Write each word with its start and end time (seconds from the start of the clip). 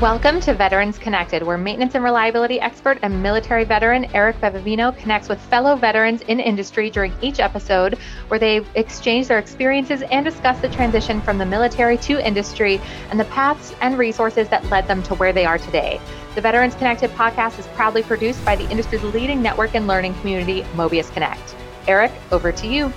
Welcome 0.00 0.40
to 0.40 0.54
Veterans 0.54 0.96
Connected, 0.96 1.42
where 1.42 1.58
maintenance 1.58 1.94
and 1.94 2.02
reliability 2.02 2.58
expert 2.58 2.98
and 3.02 3.22
military 3.22 3.64
veteran 3.64 4.06
Eric 4.14 4.40
Bevevino 4.40 4.96
connects 4.96 5.28
with 5.28 5.38
fellow 5.38 5.76
veterans 5.76 6.22
in 6.22 6.40
industry 6.40 6.88
during 6.88 7.12
each 7.20 7.38
episode, 7.38 7.98
where 8.28 8.40
they 8.40 8.64
exchange 8.76 9.28
their 9.28 9.38
experiences 9.38 10.00
and 10.10 10.24
discuss 10.24 10.58
the 10.60 10.70
transition 10.70 11.20
from 11.20 11.36
the 11.36 11.44
military 11.44 11.98
to 11.98 12.26
industry 12.26 12.80
and 13.10 13.20
the 13.20 13.26
paths 13.26 13.74
and 13.82 13.98
resources 13.98 14.48
that 14.48 14.64
led 14.70 14.88
them 14.88 15.02
to 15.02 15.14
where 15.16 15.34
they 15.34 15.44
are 15.44 15.58
today. 15.58 16.00
The 16.34 16.40
Veterans 16.40 16.74
Connected 16.74 17.10
podcast 17.10 17.58
is 17.58 17.66
proudly 17.66 18.02
produced 18.02 18.42
by 18.42 18.56
the 18.56 18.66
industry's 18.70 19.02
leading 19.02 19.42
network 19.42 19.74
and 19.74 19.86
learning 19.86 20.14
community, 20.20 20.62
Mobius 20.76 21.12
Connect. 21.12 21.54
Eric, 21.86 22.12
over 22.32 22.52
to 22.52 22.66
you. 22.66 22.90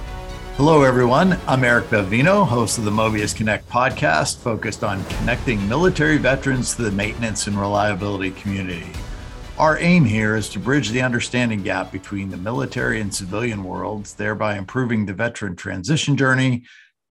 Hello, 0.58 0.84
everyone. 0.84 1.40
I'm 1.48 1.64
Eric 1.64 1.86
Bevevino, 1.86 2.46
host 2.46 2.78
of 2.78 2.84
the 2.84 2.92
Mobius 2.92 3.36
Connect 3.36 3.68
podcast, 3.68 4.38
focused 4.38 4.84
on 4.84 5.04
connecting 5.06 5.68
military 5.68 6.18
veterans 6.18 6.76
to 6.76 6.84
the 6.84 6.92
maintenance 6.92 7.48
and 7.48 7.60
reliability 7.60 8.30
community. 8.40 8.86
Our 9.58 9.80
aim 9.80 10.06
here 10.06 10.36
is 10.36 10.50
to 10.50 10.60
bridge 10.60 10.92
the 10.92 11.02
understanding 11.02 11.64
gap 11.64 11.92
between 11.92 12.30
the 12.30 12.38
military 12.38 13.02
and 13.02 13.12
civilian 13.12 13.64
worlds, 13.64 14.14
thereby 14.14 14.56
improving 14.56 15.08
the 15.08 15.14
veteran 15.16 15.56
transition 15.56 16.16
journey 16.16 16.66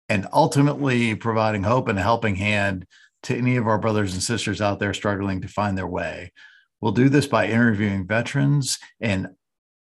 and 0.09 0.29
ultimately 0.33 1.17
providing 1.17 1.65
hope 1.65 1.89
and 1.89 1.99
a 1.99 2.03
helping 2.03 2.37
hand 2.37 2.87
to 3.25 3.37
any 3.37 3.57
of 3.57 3.67
our 3.67 3.79
brothers 3.79 4.13
and 4.13 4.23
sisters 4.23 4.61
out 4.61 4.79
there 4.79 4.95
struggling 4.95 5.41
to 5.41 5.49
find 5.49 5.77
their 5.77 5.89
way. 5.89 6.33
We'll 6.81 6.93
do 6.93 7.09
this 7.09 7.27
by 7.27 7.49
interviewing 7.49 8.07
veterans 8.07 8.79
and 9.01 9.31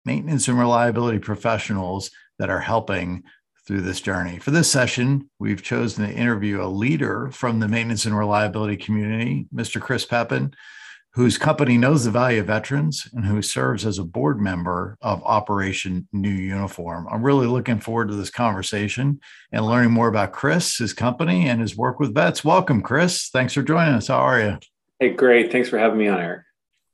maintenance 0.06 0.48
and 0.48 0.58
reliability 0.58 1.18
professionals 1.18 2.10
that 2.38 2.48
are 2.48 2.60
helping 2.60 3.22
through 3.66 3.82
this 3.82 4.00
journey. 4.00 4.38
For 4.38 4.50
this 4.50 4.70
session, 4.70 5.30
we've 5.38 5.62
chosen 5.62 6.06
to 6.06 6.14
interview 6.14 6.62
a 6.62 6.66
leader 6.66 7.30
from 7.32 7.60
the 7.60 7.68
maintenance 7.68 8.04
and 8.04 8.16
reliability 8.16 8.76
community, 8.76 9.46
Mr. 9.54 9.80
Chris 9.80 10.04
Pepin, 10.04 10.54
whose 11.12 11.38
company 11.38 11.76
knows 11.76 12.04
the 12.04 12.10
value 12.10 12.40
of 12.40 12.46
veterans 12.46 13.08
and 13.12 13.24
who 13.24 13.42
serves 13.42 13.84
as 13.84 13.98
a 13.98 14.04
board 14.04 14.40
member 14.40 14.96
of 15.02 15.22
Operation 15.24 16.06
New 16.12 16.30
Uniform. 16.30 17.08
I'm 17.10 17.22
really 17.22 17.46
looking 17.46 17.80
forward 17.80 18.08
to 18.08 18.14
this 18.14 18.30
conversation 18.30 19.20
and 19.50 19.66
learning 19.66 19.90
more 19.90 20.08
about 20.08 20.32
Chris, 20.32 20.78
his 20.78 20.92
company, 20.92 21.48
and 21.48 21.60
his 21.60 21.76
work 21.76 21.98
with 21.98 22.14
vets. 22.14 22.44
Welcome, 22.44 22.80
Chris. 22.80 23.28
Thanks 23.32 23.54
for 23.54 23.62
joining 23.62 23.94
us. 23.94 24.06
How 24.06 24.18
are 24.18 24.40
you? 24.40 24.58
Hey, 25.00 25.10
great. 25.10 25.50
Thanks 25.50 25.68
for 25.68 25.78
having 25.78 25.98
me 25.98 26.06
on, 26.06 26.20
Eric. 26.20 26.42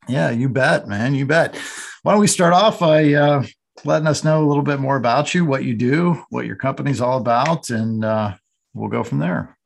Yeah, 0.09 0.31
you 0.31 0.49
bet, 0.49 0.87
man. 0.87 1.15
You 1.15 1.27
bet. 1.27 1.57
Why 2.03 2.12
don't 2.12 2.21
we 2.21 2.27
start 2.27 2.55
off? 2.55 2.81
I 2.81 3.15
uh, 3.15 3.45
letting 3.85 4.09
us 4.09 4.25
know 4.25 4.43
a 4.43 4.47
little 4.47 4.63
bit 4.63 4.81
more 4.81 4.97
about 4.97 5.35
you, 5.35 5.45
what 5.45 5.65
you 5.65 5.75
do, 5.75 6.25
what 6.31 6.47
your 6.47 6.57
company's 6.57 7.01
all 7.01 7.19
about, 7.19 7.71
and 7.71 8.05
uh, 8.05 8.35
we'll 8.75 8.89
go 8.89 9.03
from 9.03 9.19
there. 9.19 9.57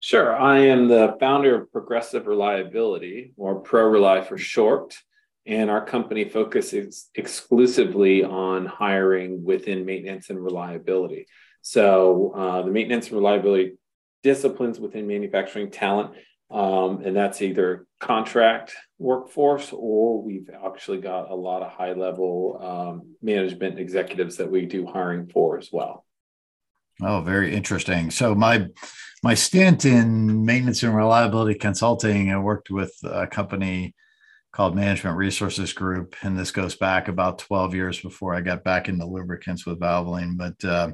Sure. 0.00 0.34
I 0.36 0.58
am 0.58 0.88
the 0.88 1.16
founder 1.20 1.62
of 1.62 1.72
Progressive 1.72 2.26
Reliability, 2.26 3.34
or 3.36 3.62
ProRely 3.62 4.26
for 4.26 4.36
short. 4.36 4.96
And 5.44 5.70
our 5.70 5.84
company 5.84 6.28
focuses 6.28 7.08
exclusively 7.14 8.22
on 8.22 8.64
hiring 8.64 9.44
within 9.44 9.84
maintenance 9.84 10.30
and 10.30 10.42
reliability. 10.42 11.26
So, 11.62 12.32
uh, 12.36 12.62
the 12.62 12.70
maintenance 12.70 13.06
and 13.06 13.16
reliability 13.16 13.74
disciplines 14.22 14.78
within 14.78 15.06
manufacturing 15.06 15.70
talent 15.70 16.14
um, 16.52 17.02
and 17.04 17.16
that's 17.16 17.40
either 17.40 17.86
contract 17.98 18.74
workforce 18.98 19.72
or 19.72 20.22
we've 20.22 20.50
actually 20.66 21.00
got 21.00 21.30
a 21.30 21.34
lot 21.34 21.62
of 21.62 21.72
high 21.72 21.94
level 21.94 22.58
um, 22.62 23.14
management 23.22 23.78
executives 23.78 24.36
that 24.36 24.50
we 24.50 24.66
do 24.66 24.86
hiring 24.86 25.26
for 25.28 25.58
as 25.58 25.70
well. 25.72 26.04
Oh, 27.00 27.22
very 27.22 27.54
interesting. 27.54 28.10
So 28.10 28.34
my 28.34 28.68
my 29.22 29.34
stint 29.34 29.84
in 29.84 30.44
maintenance 30.44 30.82
and 30.82 30.94
reliability 30.94 31.58
consulting, 31.58 32.30
I 32.30 32.38
worked 32.38 32.70
with 32.70 32.92
a 33.02 33.26
company 33.26 33.94
called 34.52 34.76
Management 34.76 35.16
Resources 35.16 35.72
Group, 35.72 36.14
and 36.22 36.38
this 36.38 36.50
goes 36.50 36.74
back 36.74 37.08
about 37.08 37.38
12 37.38 37.74
years 37.74 38.00
before 38.00 38.34
I 38.34 38.42
got 38.42 38.62
back 38.62 38.88
into 38.88 39.06
lubricants 39.06 39.64
with 39.64 39.80
Valvoline. 39.80 40.36
But 40.36 40.62
uh, 40.68 40.92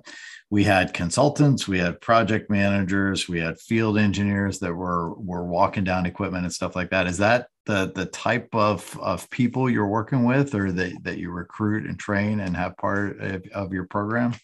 we 0.49 0.63
had 0.63 0.95
consultants, 0.95 1.67
we 1.67 1.79
had 1.81 2.01
project 2.01 2.51
managers, 2.51 3.29
we 3.29 3.41
had 3.41 3.59
field 3.59 3.99
engineers 3.99 4.61
that 4.61 4.73
were 4.73 5.13
were 5.15 5.45
walking 5.45 5.83
down 5.83 6.07
equipment 6.07 6.45
and 6.45 6.53
stuff 6.53 6.77
like 6.77 6.91
that. 6.91 7.09
Is 7.09 7.19
that 7.19 7.49
the 7.67 7.91
the 7.93 8.07
type 8.07 8.49
of 8.53 8.97
of 9.01 9.29
people 9.29 9.69
you're 9.69 9.89
working 9.89 10.25
with, 10.25 10.55
or 10.55 10.71
that 10.71 10.97
that 11.03 11.19
you 11.19 11.33
recruit 11.33 11.85
and 11.85 11.99
train 11.99 12.39
and 12.39 12.57
have 12.57 12.77
part 12.77 13.21
of, 13.21 13.45
of 13.53 13.73
your 13.73 13.87
program? 13.87 14.35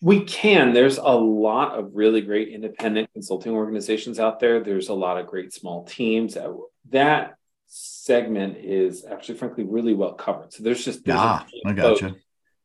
We 0.00 0.24
can. 0.24 0.72
There's 0.72 0.98
a 0.98 1.04
lot 1.04 1.78
of 1.78 1.90
really 1.94 2.22
great 2.22 2.48
independent 2.48 3.12
consulting 3.12 3.52
organizations 3.52 4.18
out 4.18 4.40
there. 4.40 4.60
There's 4.60 4.88
a 4.88 4.94
lot 4.94 5.18
of 5.18 5.26
great 5.26 5.52
small 5.52 5.84
teams. 5.84 6.38
That 6.90 7.36
segment 7.66 8.58
is 8.58 9.04
actually, 9.04 9.38
frankly, 9.38 9.64
really 9.64 9.94
well 9.94 10.14
covered. 10.14 10.52
So 10.52 10.62
there's 10.62 10.84
just 10.84 11.04
there's 11.04 11.18
ah, 11.18 11.46
I 11.64 11.72
gotcha. 11.72 12.16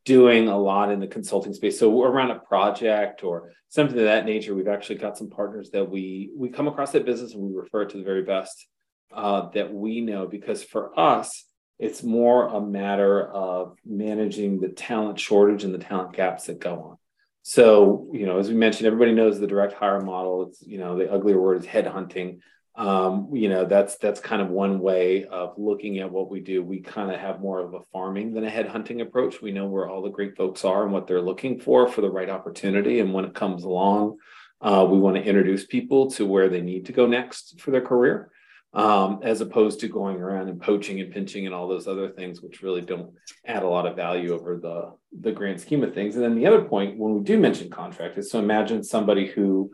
Doing 0.03 0.47
a 0.47 0.57
lot 0.57 0.91
in 0.91 0.99
the 0.99 1.07
consulting 1.07 1.53
space. 1.53 1.77
So 1.77 2.03
around 2.03 2.31
a 2.31 2.39
project 2.39 3.23
or 3.23 3.51
something 3.69 3.97
of 3.97 4.05
that 4.05 4.25
nature, 4.25 4.55
we've 4.55 4.67
actually 4.67 4.95
got 4.95 5.17
some 5.17 5.29
partners 5.29 5.69
that 5.71 5.89
we 5.89 6.31
we 6.35 6.49
come 6.49 6.67
across 6.67 6.91
that 6.93 7.05
business 7.05 7.33
and 7.33 7.43
we 7.43 7.53
refer 7.53 7.85
to 7.85 7.97
the 7.97 8.03
very 8.03 8.23
best 8.23 8.67
uh, 9.13 9.49
that 9.49 9.71
we 9.71 10.01
know. 10.01 10.25
Because 10.27 10.63
for 10.63 10.97
us, 10.99 11.45
it's 11.77 12.01
more 12.03 12.47
a 12.47 12.61
matter 12.61 13.27
of 13.31 13.77
managing 13.85 14.59
the 14.59 14.69
talent 14.69 15.19
shortage 15.19 15.63
and 15.63 15.73
the 15.73 15.79
talent 15.79 16.13
gaps 16.13 16.45
that 16.45 16.59
go 16.59 16.81
on. 16.81 16.97
So, 17.43 18.09
you 18.13 18.25
know, 18.27 18.37
as 18.37 18.49
we 18.49 18.55
mentioned, 18.55 18.85
everybody 18.85 19.13
knows 19.13 19.39
the 19.39 19.47
direct 19.47 19.73
hire 19.73 19.99
model. 19.99 20.47
It's, 20.47 20.61
you 20.61 20.77
know, 20.77 20.97
the 20.97 21.11
uglier 21.11 21.41
word 21.41 21.59
is 21.59 21.65
headhunting 21.65 22.39
um, 22.75 23.29
you 23.33 23.49
know 23.49 23.65
that's 23.65 23.97
that's 23.97 24.19
kind 24.19 24.41
of 24.41 24.49
one 24.49 24.79
way 24.79 25.25
of 25.25 25.53
looking 25.57 25.99
at 25.99 26.11
what 26.11 26.31
we 26.31 26.39
do. 26.39 26.63
We 26.63 26.79
kind 26.79 27.11
of 27.11 27.19
have 27.19 27.41
more 27.41 27.59
of 27.59 27.73
a 27.73 27.81
farming 27.91 28.33
than 28.33 28.45
a 28.45 28.51
headhunting 28.51 29.01
approach. 29.01 29.41
We 29.41 29.51
know 29.51 29.67
where 29.67 29.89
all 29.89 30.01
the 30.01 30.09
great 30.09 30.37
folks 30.37 30.63
are 30.63 30.83
and 30.83 30.93
what 30.93 31.07
they're 31.07 31.21
looking 31.21 31.59
for 31.59 31.87
for 31.87 32.01
the 32.01 32.09
right 32.09 32.29
opportunity. 32.29 32.99
And 32.99 33.13
when 33.13 33.25
it 33.25 33.35
comes 33.35 33.63
along 33.63 34.17
uh, 34.61 34.85
we 34.89 34.99
want 34.99 35.15
to 35.15 35.23
introduce 35.23 35.65
people 35.65 36.09
to 36.11 36.25
where 36.25 36.47
they 36.47 36.61
need 36.61 36.85
to 36.85 36.93
go 36.93 37.07
next 37.07 37.59
for 37.59 37.71
their 37.71 37.81
career 37.81 38.29
um, 38.73 39.19
as 39.23 39.41
opposed 39.41 39.79
to 39.79 39.87
going 39.87 40.17
around 40.17 40.47
and 40.47 40.61
poaching 40.61 41.01
and 41.01 41.11
pinching 41.11 41.45
and 41.45 41.53
all 41.53 41.67
those 41.67 41.87
other 41.87 42.09
things 42.09 42.41
which 42.41 42.61
really 42.61 42.81
don't 42.81 43.11
add 43.45 43.63
a 43.63 43.67
lot 43.67 43.87
of 43.87 43.95
value 43.95 44.33
over 44.33 44.57
the 44.57 44.93
the 45.19 45.31
grand 45.31 45.59
scheme 45.59 45.83
of 45.83 45.93
things. 45.93 46.15
And 46.15 46.23
then 46.23 46.35
the 46.35 46.45
other 46.45 46.61
point 46.61 46.97
when 46.97 47.15
we 47.15 47.21
do 47.21 47.37
mention 47.37 47.69
contract 47.69 48.17
is 48.17 48.31
so 48.31 48.39
imagine 48.39 48.83
somebody 48.83 49.27
who 49.27 49.71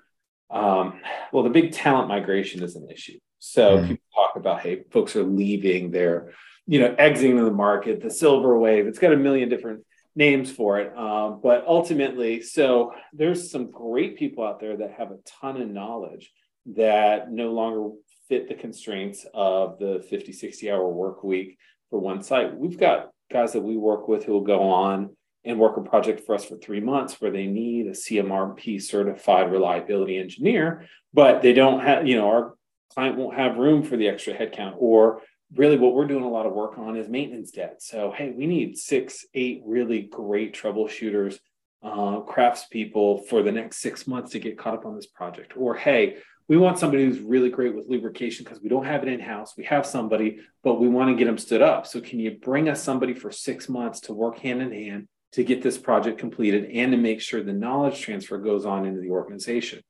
um, 0.49 1.01
well, 1.31 1.43
the 1.43 1.49
big 1.49 1.71
talent 1.73 2.07
migration 2.07 2.63
is 2.63 2.75
an 2.75 2.89
issue. 2.89 3.19
So 3.39 3.77
mm 3.77 3.87
people 3.87 4.03
talk 4.15 4.35
about, 4.35 4.61
hey, 4.61 4.83
folks 4.91 5.15
are 5.15 5.23
leaving, 5.23 5.91
they're, 5.91 6.33
you 6.65 6.79
know, 6.79 6.95
exiting 6.97 7.35
the 7.35 7.51
market, 7.51 8.01
the 8.01 8.09
silver 8.09 8.57
wave. 8.57 8.87
It's 8.87 8.97
got 8.97 9.13
a 9.13 9.17
million 9.17 9.47
different 9.47 9.85
names 10.15 10.51
for 10.51 10.79
it. 10.79 10.97
Um, 10.97 11.39
but 11.43 11.63
ultimately, 11.67 12.41
so 12.41 12.93
there's 13.13 13.51
some 13.51 13.69
great 13.69 14.17
people 14.17 14.43
out 14.43 14.59
there 14.59 14.75
that 14.77 14.95
have 14.97 15.11
a 15.11 15.19
ton 15.39 15.61
of 15.61 15.69
knowledge 15.69 16.31
that 16.75 17.31
no 17.31 17.51
longer 17.51 17.91
fit 18.27 18.47
the 18.47 18.55
constraints 18.55 19.25
of 19.33 19.77
the 19.77 20.03
50, 20.09 20.33
60 20.33 20.71
hour 20.71 20.89
work 20.89 21.23
week 21.23 21.57
for 21.89 21.99
one 21.99 22.23
site. 22.23 22.57
We've 22.57 22.79
got 22.79 23.11
guys 23.31 23.53
that 23.53 23.61
we 23.61 23.77
work 23.77 24.07
with 24.07 24.25
who 24.25 24.33
will 24.33 24.41
go 24.41 24.71
on 24.71 25.15
and 25.47 25.57
work 25.59 25.77
a 25.77 25.81
project 25.81 26.25
for 26.25 26.35
us 26.35 26.45
for 26.45 26.57
three 26.57 26.81
months 26.81 27.19
where 27.21 27.31
they 27.31 27.47
need 27.47 27.87
a 27.87 27.91
CMRP 27.91 28.81
certified 28.81 29.51
reliability 29.51 30.17
engineer, 30.17 30.85
but 31.13 31.41
they 31.41 31.53
don't 31.53 31.79
have, 31.79 32.05
you 32.05 32.17
know, 32.17 32.27
our 32.29 32.55
client 32.93 33.17
won't 33.17 33.37
have 33.37 33.57
room 33.57 33.81
for 33.81 33.95
the 33.95 34.09
extra 34.09 34.33
headcount. 34.33 34.75
Or 34.77 35.21
really, 35.55 35.77
what 35.77 35.93
we're 35.93 36.07
doing 36.07 36.25
a 36.25 36.29
lot 36.29 36.45
of 36.45 36.53
work 36.53 36.77
on 36.77 36.97
is 36.97 37.07
maintenance 37.07 37.51
debt. 37.51 37.81
So, 37.81 38.11
hey, 38.11 38.33
we 38.35 38.45
need 38.45 38.77
six, 38.77 39.25
eight 39.33 39.61
really 39.65 40.01
great 40.01 40.53
troubleshooters, 40.53 41.39
uh, 41.81 42.21
craftspeople 42.21 43.27
for 43.27 43.41
the 43.41 43.51
next 43.51 43.77
six 43.77 44.05
months 44.05 44.31
to 44.31 44.39
get 44.39 44.57
caught 44.57 44.73
up 44.73 44.85
on 44.85 44.95
this 44.95 45.07
project. 45.07 45.53
Or, 45.55 45.75
hey, 45.75 46.17
we 46.49 46.57
want 46.57 46.77
somebody 46.77 47.05
who's 47.05 47.19
really 47.19 47.49
great 47.49 47.75
with 47.75 47.87
lubrication 47.87 48.43
because 48.43 48.61
we 48.61 48.69
don't 48.69 48.85
have 48.85 49.03
it 49.03 49.09
in 49.09 49.19
house. 49.19 49.53
We 49.57 49.63
have 49.65 49.85
somebody, 49.85 50.39
but 50.63 50.79
we 50.79 50.89
want 50.89 51.09
to 51.09 51.15
get 51.15 51.25
them 51.25 51.37
stood 51.37 51.61
up. 51.61 51.87
So, 51.87 52.01
can 52.01 52.19
you 52.19 52.31
bring 52.31 52.67
us 52.67 52.83
somebody 52.83 53.13
for 53.13 53.31
six 53.31 53.69
months 53.69 54.01
to 54.01 54.13
work 54.13 54.39
hand 54.39 54.61
in 54.61 54.73
hand? 54.73 55.07
To 55.33 55.43
get 55.43 55.61
this 55.61 55.77
project 55.77 56.17
completed 56.17 56.69
and 56.71 56.91
to 56.91 56.97
make 56.97 57.21
sure 57.21 57.43
the 57.43 57.53
knowledge 57.53 57.99
transfer 58.01 58.37
goes 58.37 58.65
on 58.65 58.85
into 58.85 59.01
the 59.01 59.09
organization. 59.11 59.81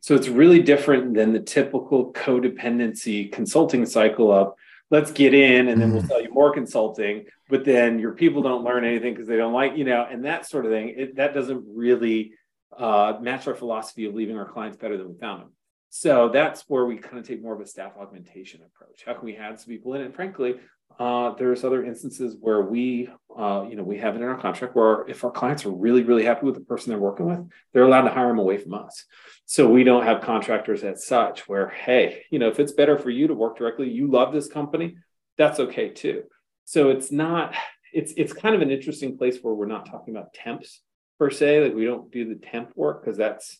So 0.00 0.14
it's 0.14 0.28
really 0.28 0.60
different 0.60 1.14
than 1.14 1.32
the 1.32 1.40
typical 1.40 2.12
codependency 2.12 3.30
consulting 3.30 3.86
cycle 3.86 4.32
of 4.32 4.54
let's 4.90 5.12
get 5.12 5.32
in 5.32 5.68
and 5.68 5.80
then 5.80 5.92
we'll 5.92 6.00
mm-hmm. 6.00 6.08
sell 6.08 6.22
you 6.22 6.32
more 6.32 6.52
consulting, 6.52 7.24
but 7.48 7.64
then 7.64 7.98
your 7.98 8.12
people 8.12 8.42
don't 8.42 8.64
learn 8.64 8.84
anything 8.84 9.14
because 9.14 9.28
they 9.28 9.36
don't 9.36 9.54
like, 9.54 9.76
you 9.76 9.84
know, 9.84 10.06
and 10.08 10.24
that 10.24 10.46
sort 10.46 10.66
of 10.66 10.72
thing. 10.72 10.94
It, 10.96 11.16
that 11.16 11.32
doesn't 11.32 11.64
really 11.66 12.32
uh, 12.76 13.14
match 13.20 13.46
our 13.46 13.54
philosophy 13.54 14.04
of 14.06 14.14
leaving 14.14 14.36
our 14.36 14.50
clients 14.50 14.76
better 14.76 14.98
than 14.98 15.08
we 15.08 15.18
found 15.18 15.42
them. 15.42 15.52
So 15.88 16.28
that's 16.28 16.64
where 16.68 16.84
we 16.84 16.96
kind 16.96 17.18
of 17.18 17.26
take 17.26 17.42
more 17.42 17.54
of 17.54 17.60
a 17.60 17.66
staff 17.66 17.92
augmentation 17.98 18.60
approach. 18.62 19.02
How 19.04 19.14
can 19.14 19.24
we 19.24 19.36
add 19.36 19.60
some 19.60 19.68
people 19.68 19.94
in? 19.94 20.02
And 20.02 20.14
frankly, 20.14 20.56
Uh, 20.98 21.34
there's 21.34 21.64
other 21.64 21.84
instances 21.84 22.36
where 22.40 22.62
we, 22.62 23.08
uh, 23.36 23.64
you 23.68 23.76
know, 23.76 23.82
we 23.82 23.98
have 23.98 24.14
it 24.14 24.22
in 24.22 24.28
our 24.28 24.38
contract 24.38 24.74
where 24.74 25.06
if 25.08 25.24
our 25.24 25.30
clients 25.30 25.64
are 25.64 25.70
really, 25.70 26.02
really 26.02 26.24
happy 26.24 26.46
with 26.46 26.54
the 26.54 26.60
person 26.60 26.90
they're 26.90 26.98
working 26.98 27.26
with, 27.26 27.40
they're 27.72 27.84
allowed 27.84 28.02
to 28.02 28.10
hire 28.10 28.28
them 28.28 28.38
away 28.38 28.58
from 28.58 28.74
us. 28.74 29.04
So 29.46 29.68
we 29.68 29.84
don't 29.84 30.04
have 30.04 30.22
contractors 30.22 30.84
as 30.84 31.06
such 31.06 31.48
where, 31.48 31.68
hey, 31.68 32.24
you 32.30 32.38
know, 32.38 32.48
if 32.48 32.60
it's 32.60 32.72
better 32.72 32.98
for 32.98 33.10
you 33.10 33.26
to 33.26 33.34
work 33.34 33.58
directly, 33.58 33.90
you 33.90 34.10
love 34.10 34.32
this 34.32 34.48
company, 34.48 34.96
that's 35.36 35.60
okay 35.60 35.88
too. 35.90 36.24
So 36.64 36.90
it's 36.90 37.10
not, 37.10 37.54
it's 37.92 38.12
it's 38.16 38.32
kind 38.32 38.54
of 38.54 38.62
an 38.62 38.70
interesting 38.70 39.18
place 39.18 39.38
where 39.42 39.54
we're 39.54 39.66
not 39.66 39.86
talking 39.86 40.14
about 40.14 40.32
temps 40.32 40.80
per 41.18 41.30
se. 41.30 41.64
Like 41.64 41.74
we 41.74 41.84
don't 41.84 42.10
do 42.10 42.28
the 42.28 42.36
temp 42.36 42.72
work 42.76 43.04
because 43.04 43.18
that's 43.18 43.58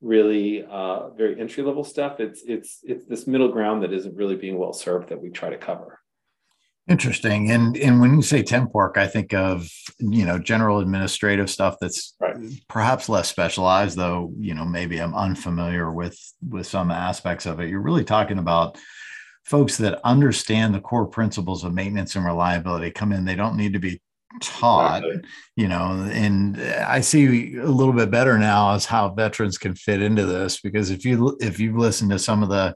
really 0.00 0.64
uh, 0.64 1.10
very 1.10 1.40
entry 1.40 1.62
level 1.62 1.84
stuff. 1.84 2.20
It's 2.20 2.42
it's 2.46 2.80
it's 2.82 3.06
this 3.06 3.26
middle 3.26 3.48
ground 3.48 3.82
that 3.82 3.92
isn't 3.92 4.16
really 4.16 4.36
being 4.36 4.58
well 4.58 4.72
served 4.72 5.08
that 5.08 5.20
we 5.20 5.30
try 5.30 5.50
to 5.50 5.58
cover. 5.58 6.00
Interesting. 6.86 7.50
And 7.50 7.76
and 7.78 7.98
when 7.98 8.16
you 8.16 8.22
say 8.22 8.42
temp 8.42 8.74
work, 8.74 8.98
I 8.98 9.06
think 9.06 9.32
of 9.32 9.66
you 9.98 10.26
know 10.26 10.38
general 10.38 10.80
administrative 10.80 11.48
stuff 11.48 11.76
that's 11.80 12.14
right. 12.20 12.36
perhaps 12.68 13.08
less 13.08 13.28
specialized, 13.30 13.96
though 13.96 14.34
you 14.38 14.54
know 14.54 14.66
maybe 14.66 14.98
I'm 14.98 15.14
unfamiliar 15.14 15.90
with 15.90 16.18
with 16.46 16.66
some 16.66 16.90
aspects 16.90 17.46
of 17.46 17.58
it. 17.60 17.70
You're 17.70 17.80
really 17.80 18.04
talking 18.04 18.38
about 18.38 18.76
folks 19.44 19.78
that 19.78 19.98
understand 20.04 20.74
the 20.74 20.80
core 20.80 21.06
principles 21.06 21.64
of 21.64 21.72
maintenance 21.72 22.16
and 22.16 22.24
reliability 22.24 22.90
come 22.90 23.12
in. 23.12 23.24
They 23.24 23.36
don't 23.36 23.56
need 23.56 23.72
to 23.72 23.78
be 23.78 24.02
taught 24.42 25.04
exactly. 25.04 25.30
you 25.54 25.68
know 25.68 26.08
and 26.10 26.60
i 26.88 27.00
see 27.00 27.56
a 27.56 27.66
little 27.66 27.92
bit 27.92 28.10
better 28.10 28.36
now 28.36 28.74
as 28.74 28.84
how 28.84 29.08
veterans 29.08 29.56
can 29.56 29.76
fit 29.76 30.02
into 30.02 30.26
this 30.26 30.60
because 30.60 30.90
if 30.90 31.04
you 31.04 31.36
if 31.40 31.60
you've 31.60 31.76
listened 31.76 32.10
to 32.10 32.18
some 32.18 32.42
of 32.42 32.48
the 32.48 32.74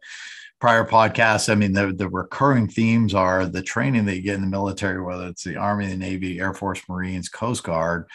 prior 0.61 0.85
podcasts 0.85 1.51
i 1.51 1.55
mean 1.55 1.73
the, 1.73 1.93
the 1.93 2.09
recurring 2.09 2.69
themes 2.69 3.15
are 3.15 3.47
the 3.47 3.63
training 3.63 4.05
that 4.05 4.17
you 4.17 4.23
get 4.23 4.35
in 4.35 4.41
the 4.41 4.47
military 4.47 5.03
whether 5.03 5.27
it's 5.27 5.45
the 5.45 5.57
army 5.57 5.87
the 5.87 5.97
navy 5.97 6.41
air 6.41 6.55
force 6.55 6.83
marines 6.89 7.29
coast 7.29 7.63
guard 7.63 8.07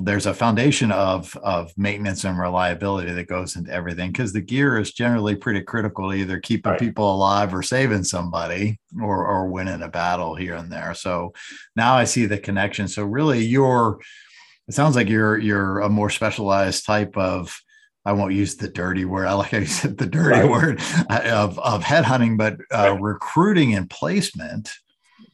there's 0.00 0.26
a 0.26 0.34
foundation 0.34 0.92
of 0.92 1.36
of 1.38 1.72
maintenance 1.76 2.24
and 2.24 2.38
reliability 2.38 3.12
that 3.12 3.26
goes 3.26 3.56
into 3.56 3.72
everything 3.72 4.12
because 4.12 4.32
the 4.32 4.40
gear 4.40 4.78
is 4.78 4.92
generally 4.92 5.34
pretty 5.34 5.60
critical 5.60 6.08
to 6.08 6.16
either 6.16 6.38
keeping 6.38 6.70
right. 6.70 6.80
people 6.80 7.12
alive 7.12 7.52
or 7.52 7.62
saving 7.62 8.04
somebody 8.04 8.78
or 9.02 9.26
or 9.26 9.48
winning 9.48 9.82
a 9.82 9.88
battle 9.88 10.36
here 10.36 10.54
and 10.54 10.70
there 10.70 10.94
so 10.94 11.32
now 11.74 11.94
i 11.94 12.04
see 12.04 12.26
the 12.26 12.38
connection 12.38 12.86
so 12.86 13.02
really 13.02 13.44
you're 13.44 13.98
it 14.68 14.74
sounds 14.74 14.94
like 14.94 15.08
you're 15.08 15.36
you're 15.38 15.80
a 15.80 15.88
more 15.88 16.10
specialized 16.10 16.86
type 16.86 17.16
of 17.16 17.60
I 18.08 18.12
won't 18.12 18.32
use 18.32 18.56
the 18.56 18.68
dirty 18.68 19.04
word. 19.04 19.26
I 19.26 19.34
like 19.34 19.50
how 19.50 19.58
you 19.58 19.66
said 19.66 19.98
the 19.98 20.06
dirty 20.06 20.40
right. 20.40 20.50
word 20.50 20.80
uh, 21.10 21.20
of, 21.26 21.58
of 21.58 21.84
headhunting, 21.84 22.38
but 22.38 22.54
uh, 22.72 22.92
right. 22.92 23.00
recruiting 23.02 23.74
and 23.74 23.88
placement 23.90 24.72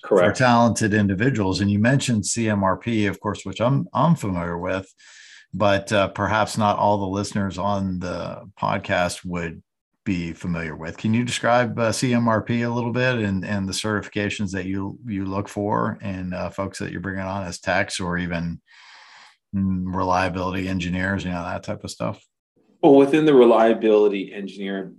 Correct. 0.02 0.36
for 0.36 0.44
talented 0.44 0.92
individuals. 0.92 1.60
And 1.60 1.70
you 1.70 1.78
mentioned 1.78 2.24
CMRP, 2.24 3.08
of 3.08 3.20
course, 3.20 3.44
which 3.44 3.60
I'm 3.60 3.86
I'm 3.94 4.16
familiar 4.16 4.58
with, 4.58 4.92
but 5.52 5.92
uh, 5.92 6.08
perhaps 6.08 6.58
not 6.58 6.76
all 6.76 6.98
the 6.98 7.06
listeners 7.06 7.58
on 7.58 8.00
the 8.00 8.50
podcast 8.60 9.24
would 9.24 9.62
be 10.04 10.32
familiar 10.32 10.74
with. 10.74 10.96
Can 10.96 11.14
you 11.14 11.22
describe 11.22 11.78
uh, 11.78 11.92
CMRP 11.92 12.66
a 12.66 12.74
little 12.74 12.92
bit 12.92 13.20
and 13.20 13.44
and 13.44 13.68
the 13.68 13.72
certifications 13.72 14.50
that 14.50 14.66
you 14.66 14.98
you 15.06 15.26
look 15.26 15.48
for 15.48 15.96
and 16.02 16.34
uh, 16.34 16.50
folks 16.50 16.80
that 16.80 16.90
you're 16.90 17.00
bringing 17.00 17.22
on 17.22 17.44
as 17.44 17.60
techs 17.60 18.00
or 18.00 18.18
even 18.18 18.60
mm, 19.54 19.94
reliability 19.94 20.66
engineers, 20.66 21.24
you 21.24 21.30
know 21.30 21.44
that 21.44 21.62
type 21.62 21.84
of 21.84 21.92
stuff? 21.92 22.20
Well, 22.84 22.96
within 22.96 23.24
the 23.24 23.32
reliability 23.32 24.30
engineering 24.30 24.96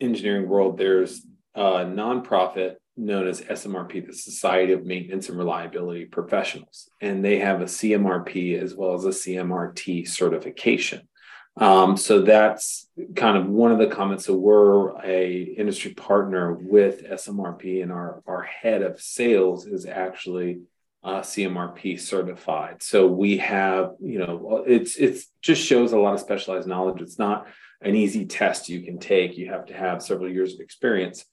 engineering 0.00 0.48
world, 0.48 0.76
there's 0.76 1.24
a 1.54 1.84
nonprofit 1.84 2.78
known 2.96 3.28
as 3.28 3.42
SMRP, 3.42 4.08
the 4.08 4.12
Society 4.12 4.72
of 4.72 4.84
Maintenance 4.84 5.28
and 5.28 5.38
Reliability 5.38 6.06
Professionals, 6.06 6.90
and 7.00 7.24
they 7.24 7.38
have 7.38 7.60
a 7.60 7.66
CMRP 7.66 8.60
as 8.60 8.74
well 8.74 8.94
as 8.94 9.04
a 9.04 9.10
CMRT 9.10 10.08
certification. 10.08 11.06
Um, 11.56 11.96
so 11.96 12.22
that's 12.22 12.88
kind 13.14 13.36
of 13.36 13.46
one 13.46 13.70
of 13.70 13.78
the 13.78 13.86
comments. 13.86 14.26
So 14.26 14.34
we're 14.34 15.00
a 15.04 15.40
industry 15.40 15.94
partner 15.94 16.54
with 16.54 17.04
SMRP, 17.04 17.84
and 17.84 17.92
our 17.92 18.20
our 18.26 18.42
head 18.42 18.82
of 18.82 19.00
sales 19.00 19.64
is 19.64 19.86
actually 19.86 20.62
uh, 21.04 21.20
CMRP 21.20 21.98
certified. 22.00 22.82
So 22.82 23.06
we 23.06 23.38
have, 23.38 23.92
you 24.00 24.18
know, 24.18 24.64
it's 24.66 24.96
it's 24.96 25.28
just 25.40 25.62
shows 25.64 25.92
a 25.92 25.98
lot 25.98 26.14
of 26.14 26.20
specialized 26.20 26.68
knowledge. 26.68 27.00
It's 27.00 27.18
not 27.18 27.46
an 27.80 27.94
easy 27.94 28.26
test 28.26 28.68
you 28.68 28.82
can 28.82 28.98
take. 28.98 29.36
You 29.36 29.50
have 29.50 29.66
to 29.66 29.74
have 29.74 30.02
several 30.02 30.30
years 30.30 30.54
of 30.54 30.60
experience. 30.60 31.24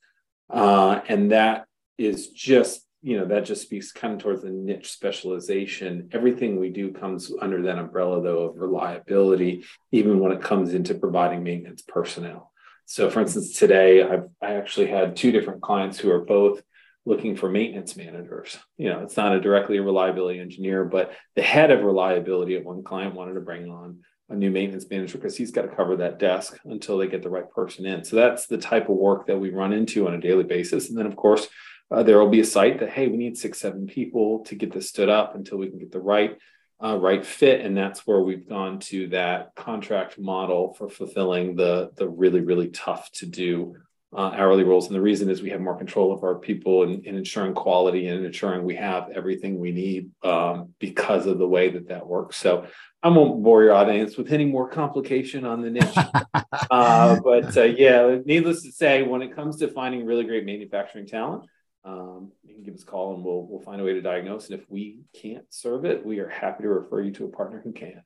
Uh, 0.49 1.01
and 1.07 1.31
that 1.31 1.65
is 1.97 2.29
just 2.29 2.85
you 3.01 3.19
know 3.19 3.25
that 3.25 3.45
just 3.45 3.61
speaks 3.61 3.91
kind 3.91 4.15
of 4.15 4.19
towards 4.19 4.41
the 4.41 4.49
niche 4.49 4.91
specialization 4.91 6.09
everything 6.11 6.59
we 6.59 6.71
do 6.71 6.91
comes 6.91 7.31
under 7.39 7.61
that 7.61 7.77
umbrella 7.77 8.21
though 8.21 8.49
of 8.49 8.57
reliability 8.57 9.63
even 9.91 10.19
when 10.19 10.31
it 10.31 10.41
comes 10.41 10.73
into 10.73 10.95
providing 10.95 11.43
maintenance 11.43 11.83
personnel 11.83 12.51
so 12.85 13.09
for 13.09 13.21
instance 13.21 13.53
today 13.53 14.01
i've 14.03 14.25
i 14.41 14.55
actually 14.55 14.87
had 14.87 15.15
two 15.15 15.31
different 15.31 15.61
clients 15.61 15.99
who 15.99 16.09
are 16.09 16.25
both 16.25 16.63
looking 17.05 17.35
for 17.35 17.49
maintenance 17.49 17.95
managers 17.95 18.57
you 18.77 18.89
know 18.89 18.99
it's 18.99 19.17
not 19.17 19.35
a 19.35 19.39
directly 19.39 19.77
a 19.77 19.81
reliability 19.81 20.39
engineer 20.39 20.83
but 20.85 21.11
the 21.35 21.41
head 21.41 21.71
of 21.71 21.83
reliability 21.83 22.55
at 22.55 22.65
one 22.65 22.83
client 22.83 23.15
wanted 23.15 23.33
to 23.33 23.41
bring 23.41 23.69
on 23.69 23.99
a 24.29 24.35
new 24.35 24.49
maintenance 24.49 24.89
manager 24.89 25.17
because 25.17 25.37
he's 25.37 25.51
got 25.51 25.63
to 25.63 25.75
cover 25.75 25.97
that 25.97 26.19
desk 26.19 26.57
until 26.65 26.97
they 26.97 27.07
get 27.07 27.21
the 27.21 27.29
right 27.29 27.49
person 27.51 27.85
in. 27.85 28.03
So 28.03 28.15
that's 28.15 28.47
the 28.47 28.57
type 28.57 28.89
of 28.89 28.95
work 28.95 29.27
that 29.27 29.37
we 29.37 29.51
run 29.51 29.71
into 29.71 30.07
on 30.07 30.15
a 30.15 30.19
daily 30.19 30.43
basis. 30.43 30.89
And 30.89 30.97
then, 30.97 31.05
of 31.05 31.15
course, 31.15 31.47
uh, 31.91 32.01
there 32.01 32.17
will 32.17 32.29
be 32.29 32.39
a 32.39 32.45
site 32.45 32.79
that 32.79 32.89
hey, 32.89 33.07
we 33.07 33.17
need 33.17 33.37
six, 33.37 33.59
seven 33.59 33.85
people 33.85 34.39
to 34.45 34.55
get 34.55 34.73
this 34.73 34.89
stood 34.89 35.09
up 35.09 35.35
until 35.35 35.59
we 35.59 35.69
can 35.69 35.79
get 35.79 35.91
the 35.91 35.99
right 35.99 36.37
uh, 36.83 36.97
right 36.97 37.25
fit, 37.25 37.61
and 37.61 37.77
that's 37.77 38.05
where 38.05 38.19
we've 38.19 38.49
gone 38.49 38.79
to 38.79 39.07
that 39.07 39.55
contract 39.55 40.19
model 40.19 40.73
for 40.73 40.89
fulfilling 40.89 41.55
the 41.55 41.91
the 41.95 42.07
really 42.07 42.41
really 42.41 42.67
tough 42.67 43.09
to 43.13 43.25
do 43.25 43.77
uh, 44.13 44.31
hourly 44.33 44.63
roles. 44.63 44.87
And 44.87 44.95
the 44.95 45.01
reason 45.01 45.29
is 45.29 45.41
we 45.41 45.49
have 45.49 45.61
more 45.61 45.77
control 45.77 46.13
of 46.13 46.23
our 46.23 46.35
people 46.35 46.83
and, 46.83 47.05
ensuring 47.05 47.53
quality 47.53 48.07
and 48.07 48.25
ensuring 48.25 48.63
we 48.63 48.75
have 48.75 49.09
everything 49.13 49.59
we 49.59 49.71
need 49.71 50.11
um, 50.23 50.73
because 50.79 51.25
of 51.25 51.37
the 51.37 51.47
way 51.47 51.69
that 51.69 51.89
that 51.89 52.07
works. 52.07 52.37
So 52.37 52.67
I 53.03 53.09
won't 53.09 53.43
bore 53.43 53.63
your 53.63 53.73
audience 53.73 54.17
with 54.17 54.31
any 54.31 54.45
more 54.45 54.69
complication 54.69 55.45
on 55.45 55.61
the 55.61 55.69
niche. 55.69 55.97
uh, 56.71 57.19
but 57.23 57.55
uh, 57.57 57.63
yeah, 57.63 58.19
needless 58.25 58.63
to 58.63 58.71
say, 58.71 59.03
when 59.03 59.21
it 59.21 59.35
comes 59.35 59.57
to 59.57 59.67
finding 59.67 60.05
really 60.05 60.23
great 60.23 60.45
manufacturing 60.45 61.07
talent, 61.07 61.43
um, 61.83 62.31
you 62.43 62.55
can 62.55 62.63
give 62.63 62.73
us 62.73 62.83
a 62.83 62.85
call 62.85 63.13
and 63.13 63.23
we'll, 63.23 63.43
we'll 63.43 63.61
find 63.61 63.79
a 63.79 63.83
way 63.83 63.93
to 63.93 64.01
diagnose. 64.01 64.49
And 64.49 64.59
if 64.59 64.69
we 64.69 64.99
can't 65.13 65.45
serve 65.49 65.85
it, 65.85 66.05
we 66.05 66.19
are 66.19 66.29
happy 66.29 66.63
to 66.63 66.69
refer 66.69 67.01
you 67.01 67.11
to 67.11 67.25
a 67.25 67.29
partner 67.29 67.61
who 67.63 67.73
can. 67.73 68.01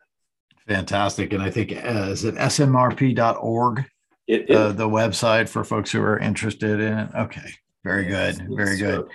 Fantastic. 0.68 1.34
And 1.34 1.42
I 1.42 1.50
think, 1.50 1.72
uh, 1.72 2.10
is 2.10 2.26
it 2.26 2.36
smrp.org? 2.36 3.86
It, 4.30 4.48
it, 4.48 4.56
uh, 4.56 4.72
the 4.74 4.88
website 4.88 5.50
for 5.50 5.64
folks 5.64 5.92
who 5.92 6.04
are 6.04 6.20
interested 6.20 6.80
in 6.80 6.94
it. 7.00 7.10
Okay. 7.16 7.50
Very 7.84 8.06
good. 8.06 8.38
Very 8.52 8.78
good. 8.78 9.08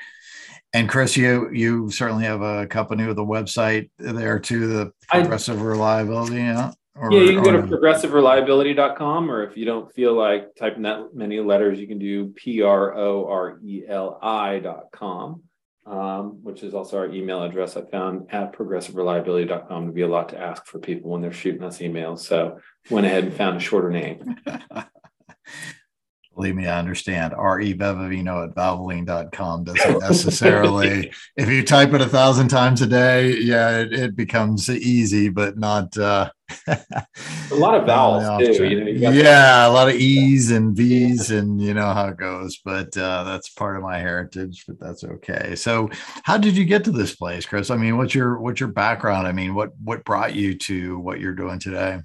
And 0.72 0.88
Chris, 0.88 1.16
you 1.16 1.50
you 1.52 1.88
certainly 1.88 2.24
have 2.24 2.42
a 2.42 2.66
company 2.66 3.06
with 3.06 3.16
a 3.20 3.22
website 3.22 3.90
there 3.96 4.40
too, 4.40 4.66
the 4.66 4.92
progressive 5.08 5.60
I, 5.60 5.64
reliability. 5.64 6.36
Yeah. 6.38 6.72
Or, 6.96 7.12
yeah, 7.12 7.20
you 7.30 7.34
can 7.34 7.44
go 7.44 7.52
to 7.52 7.62
progressivereliability.com, 7.62 9.30
or 9.30 9.44
if 9.44 9.56
you 9.56 9.64
don't 9.64 9.92
feel 9.92 10.14
like 10.14 10.54
typing 10.56 10.82
that 10.82 11.14
many 11.14 11.38
letters, 11.38 11.78
you 11.78 11.86
can 11.86 12.00
do 12.00 12.28
P 12.30 12.62
R 12.62 12.96
O 12.96 13.26
R 13.28 13.60
E 13.62 13.82
L 13.86 14.18
I.com, 14.20 15.42
um, 15.86 16.42
which 16.42 16.64
is 16.64 16.74
also 16.74 16.98
our 16.98 17.06
email 17.12 17.44
address. 17.44 17.76
I 17.76 17.82
found 17.82 18.26
at 18.30 18.52
progressivereliability.com 18.52 19.86
to 19.86 19.92
be 19.92 20.02
a 20.02 20.08
lot 20.08 20.28
to 20.30 20.40
ask 20.40 20.66
for 20.66 20.80
people 20.80 21.12
when 21.12 21.20
they're 21.20 21.32
shooting 21.32 21.62
us 21.62 21.78
emails. 21.78 22.20
So 22.20 22.58
went 22.90 23.06
ahead 23.06 23.24
and 23.24 23.32
found 23.34 23.56
a 23.56 23.60
shorter 23.60 23.90
name. 23.90 24.36
believe 26.34 26.54
me, 26.54 26.66
I 26.66 26.78
understand. 26.78 27.32
R.E. 27.34 27.74
Bevevino 27.74 28.48
at 28.48 28.54
valvoline.com 28.54 29.64
doesn't 29.64 30.00
necessarily, 30.00 31.12
if 31.36 31.48
you 31.48 31.64
type 31.64 31.92
it 31.92 32.00
a 32.00 32.08
thousand 32.08 32.48
times 32.48 32.82
a 32.82 32.86
day, 32.86 33.36
yeah, 33.36 33.78
it, 33.78 33.92
it 33.92 34.16
becomes 34.16 34.68
easy, 34.68 35.28
but 35.28 35.56
not. 35.58 35.96
Uh, 35.96 36.30
a 36.68 37.54
lot 37.54 37.74
of 37.74 37.86
vowels, 37.86 38.56
too. 38.56 38.64
You 38.66 38.98
know, 38.98 39.10
yeah, 39.10 39.66
a 39.66 39.70
lot 39.70 39.88
of 39.88 39.94
E's 39.94 40.50
and 40.50 40.76
V's, 40.76 41.30
and 41.30 41.60
you 41.60 41.74
know 41.74 41.92
how 41.92 42.08
it 42.08 42.16
goes, 42.16 42.60
but 42.64 42.96
uh, 42.96 43.24
that's 43.24 43.48
part 43.50 43.76
of 43.76 43.82
my 43.82 43.98
heritage, 43.98 44.64
but 44.66 44.78
that's 44.80 45.04
okay. 45.04 45.54
So, 45.54 45.90
how 46.24 46.36
did 46.36 46.56
you 46.56 46.64
get 46.64 46.84
to 46.84 46.90
this 46.90 47.14
place, 47.14 47.46
Chris? 47.46 47.70
I 47.70 47.76
mean, 47.76 47.96
what's 47.96 48.14
your 48.14 48.38
what's 48.38 48.60
your 48.60 48.70
background? 48.70 49.26
I 49.26 49.32
mean, 49.32 49.54
what 49.54 49.70
what 49.82 50.04
brought 50.04 50.34
you 50.34 50.56
to 50.58 50.98
what 50.98 51.20
you're 51.20 51.34
doing 51.34 51.58
today? 51.58 52.00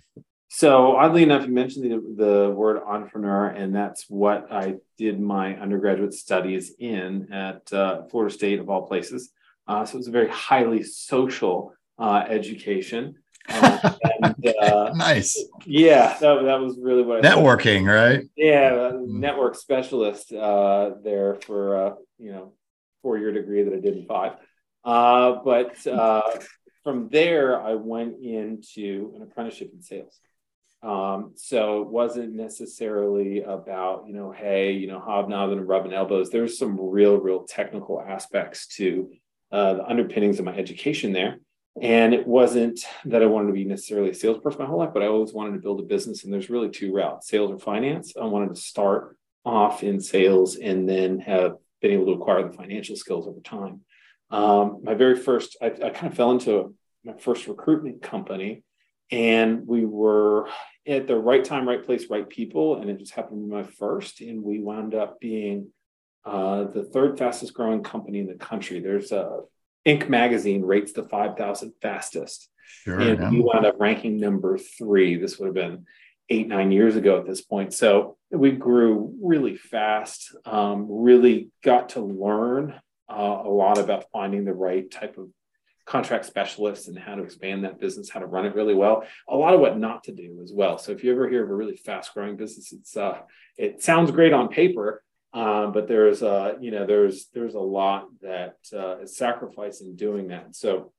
So 0.50 0.96
oddly 0.96 1.22
enough, 1.24 1.46
you 1.46 1.54
mentioned 1.54 1.92
the, 1.92 2.24
the 2.24 2.50
word 2.50 2.82
entrepreneur, 2.84 3.48
and 3.48 3.74
that's 3.74 4.10
what 4.10 4.52
I 4.52 4.76
did 4.98 5.20
my 5.20 5.56
undergraduate 5.56 6.14
studies 6.14 6.74
in 6.80 7.32
at 7.32 7.72
uh, 7.72 8.04
Florida 8.10 8.34
State, 8.34 8.60
of 8.60 8.68
all 8.68 8.88
places. 8.88 9.32
Uh, 9.68 9.86
so 9.86 9.96
it 9.96 9.98
was 10.00 10.08
a 10.08 10.12
very 10.12 10.28
highly 10.30 10.82
social 10.82 11.74
uh, 12.00 12.26
education. 12.28 13.16
Uh, 13.48 13.94
and, 14.24 14.56
uh, 14.62 14.92
nice. 14.96 15.40
Yeah, 15.68 16.18
that, 16.20 16.44
that 16.44 16.60
was 16.60 16.80
really 16.82 17.04
what 17.04 17.24
I 17.24 17.30
networking, 17.30 17.86
thought. 17.86 17.92
right? 17.92 18.30
Yeah, 18.36 18.72
mm. 18.94 19.08
network 19.08 19.56
specialist 19.56 20.34
uh, 20.34 20.92
there 21.04 21.36
for 21.36 21.98
you 22.18 22.32
know 22.32 22.54
four 23.04 23.20
year 23.20 23.32
degree 23.32 23.64
that 23.64 23.74
I 23.74 23.80
did 23.80 23.98
in 23.98 24.06
five. 24.06 24.34
Uh, 24.84 25.36
but 25.44 25.86
uh, 25.86 26.22
from 26.84 27.10
there, 27.10 27.62
I 27.62 27.76
went 27.76 28.24
into 28.24 29.14
an 29.16 29.22
apprenticeship 29.22 29.72
in 29.74 29.82
sales. 29.82 30.20
Um, 30.82 31.34
so 31.36 31.82
it 31.82 31.90
wasn't 31.90 32.34
necessarily 32.34 33.42
about, 33.42 34.06
you 34.08 34.14
know, 34.14 34.32
hey, 34.32 34.72
you 34.72 34.88
know, 34.88 35.00
hobnobbing 35.00 35.58
and 35.58 35.68
rubbing 35.68 35.94
elbows. 35.94 36.30
There's 36.30 36.58
some 36.58 36.80
real, 36.80 37.18
real 37.18 37.44
technical 37.44 38.02
aspects 38.02 38.68
to 38.78 39.12
uh, 39.52 39.74
the 39.74 39.86
underpinnings 39.86 40.40
of 40.40 40.46
my 40.46 40.56
education 40.56 41.12
there. 41.12 41.40
And 41.82 42.14
it 42.14 42.26
wasn't 42.26 42.80
that 43.06 43.22
I 43.22 43.26
wanted 43.26 43.48
to 43.48 43.54
be 43.54 43.64
necessarily 43.66 44.10
a 44.10 44.14
salesperson 44.14 44.60
my 44.60 44.68
whole 44.68 44.80
life, 44.80 44.92
but 44.94 45.04
I 45.04 45.08
always 45.08 45.34
wanted 45.34 45.54
to 45.54 45.60
build 45.60 45.80
a 45.80 45.84
business. 45.84 46.24
And 46.24 46.34
there's 46.34 46.50
really 46.50 46.70
two 46.70 46.94
routes 46.94 47.28
sales 47.28 47.52
or 47.52 47.60
finance. 47.60 48.14
I 48.20 48.26
wanted 48.26 48.56
to 48.56 48.62
start 48.62 49.18
off 49.46 49.84
in 49.84 50.00
sales 50.00 50.56
and 50.56 50.88
then 50.88 51.20
have 51.20 51.56
been 51.82 51.92
able 51.92 52.06
to 52.08 52.12
acquire 52.14 52.44
the 52.44 52.56
financial 52.56 52.96
skills 52.96 53.28
over 53.28 53.40
time. 53.42 53.82
Um, 54.30 54.80
my 54.84 54.94
very 54.94 55.16
first, 55.16 55.58
I, 55.62 55.68
I 55.68 55.90
kind 55.90 56.08
of 56.12 56.16
fell 56.16 56.32
into 56.32 56.76
my 57.04 57.14
first 57.14 57.48
recruitment 57.48 58.02
company 58.02 58.64
and 59.12 59.68
we 59.68 59.86
were 59.86 60.50
at 60.88 61.08
the 61.08 61.18
right 61.18 61.44
time, 61.44 61.68
right 61.68 61.84
place, 61.84 62.10
right 62.10 62.28
people. 62.28 62.78
And 62.80 62.90
it 62.90 63.00
just 63.00 63.14
happened 63.14 63.42
to 63.42 63.48
be 63.48 63.54
my 63.54 63.64
first. 63.64 64.22
And 64.22 64.44
we 64.44 64.60
wound 64.60 64.96
up 64.96 65.20
being 65.20 65.68
uh, 66.26 66.66
the 66.66 66.84
third 66.84 67.18
fastest 67.18 67.54
growing 67.54 67.84
company 67.84 68.20
in 68.20 68.28
the 68.28 68.36
country. 68.36 68.80
There's 68.80 69.12
a 69.12 69.42
Inc. 69.86 70.10
magazine 70.10 70.62
rates 70.62 70.94
the 70.94 71.04
5,000 71.04 71.74
fastest. 71.82 72.50
Sure, 72.84 73.00
and 73.00 73.20
yeah. 73.20 73.30
we 73.30 73.42
wound 73.42 73.66
up 73.66 73.80
ranking 73.80 74.18
number 74.18 74.58
three. 74.58 75.16
This 75.16 75.40
would 75.40 75.48
have 75.48 75.56
been 75.56 75.86
eight, 76.30 76.48
nine 76.48 76.72
years 76.72 76.96
ago 76.96 77.18
at 77.18 77.26
this 77.26 77.42
point. 77.42 77.74
So 77.74 78.18
we 78.30 78.52
grew 78.52 79.16
really 79.22 79.56
fast, 79.56 80.36
um, 80.46 80.86
really 80.88 81.50
got 81.64 81.90
to 81.90 82.02
learn 82.02 82.80
uh, 83.10 83.42
a 83.44 83.50
lot 83.50 83.80
about 83.80 84.06
finding 84.12 84.46
the 84.46 84.54
right 84.54 84.90
type 84.90 85.18
of 85.18 85.30
contract 85.90 86.24
specialists 86.26 86.88
and 86.88 86.98
how 86.98 87.16
to 87.16 87.24
expand 87.24 87.64
that 87.64 87.80
business, 87.80 88.12
how 88.12 88.20
to 88.20 88.28
run 88.28 88.46
it 88.46 88.54
really 88.54 88.76
well. 88.76 89.04
A 89.28 89.36
lot 89.36 89.56
of 89.56 89.60
what 89.60 89.78
not 89.78 90.04
to 90.04 90.12
do 90.12 90.40
as 90.44 90.54
well. 90.54 90.78
So 90.78 90.92
if 90.92 91.04
you 91.04 91.12
ever 91.12 91.28
hear 91.28 91.44
of 91.44 91.50
a 91.50 91.56
really 91.56 91.76
fast 91.76 92.14
growing 92.14 92.38
business, 92.38 92.72
it's 92.72 92.96
uh, 92.96 93.18
it 93.58 93.82
sounds 93.82 94.12
great 94.12 94.32
on 94.32 94.50
paper, 94.50 95.04
um, 95.34 95.72
but 95.72 95.88
there's 95.88 96.22
uh, 96.22 96.54
you 96.62 96.70
know 96.70 96.86
there's 96.86 97.28
there's 97.34 97.56
a 97.56 97.60
lot 97.60 98.06
that 98.22 98.58
uh, 98.72 99.00
is 99.00 99.18
sacrificed 99.18 99.82
in 99.82 99.96
doing 99.96 100.28
that. 100.28 100.56
So 100.56 100.94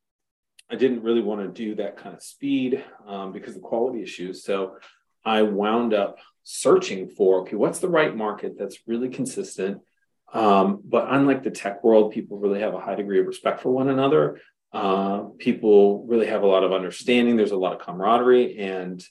I 0.68 0.74
didn't 0.74 1.04
really 1.04 1.22
want 1.22 1.40
to 1.42 1.48
do 1.48 1.76
that 1.76 1.96
kind 1.96 2.16
of 2.16 2.22
speed 2.22 2.84
um, 3.06 3.32
because 3.32 3.54
of 3.54 3.62
quality 3.62 4.02
issues. 4.02 4.44
So 4.44 4.76
I 5.24 5.42
wound 5.42 5.94
up 5.94 6.18
searching 6.42 7.08
for 7.08 7.42
okay, 7.42 7.54
what's 7.54 7.78
the 7.78 7.88
right 7.88 8.14
market 8.14 8.58
that's 8.58 8.88
really 8.88 9.08
consistent. 9.08 9.82
Um, 10.32 10.80
but 10.84 11.06
unlike 11.10 11.42
the 11.42 11.50
tech 11.50 11.82
world, 11.82 12.12
people 12.12 12.38
really 12.38 12.60
have 12.60 12.74
a 12.74 12.80
high 12.80 12.94
degree 12.94 13.20
of 13.20 13.26
respect 13.26 13.60
for 13.60 13.70
one 13.70 13.88
another. 13.88 14.40
Uh, 14.72 15.24
people 15.38 16.04
really 16.06 16.26
have 16.26 16.42
a 16.42 16.46
lot 16.46 16.64
of 16.64 16.72
understanding. 16.72 17.36
There's 17.36 17.50
a 17.50 17.56
lot 17.56 17.72
of 17.72 17.80
camaraderie, 17.80 18.58
and 18.58 19.04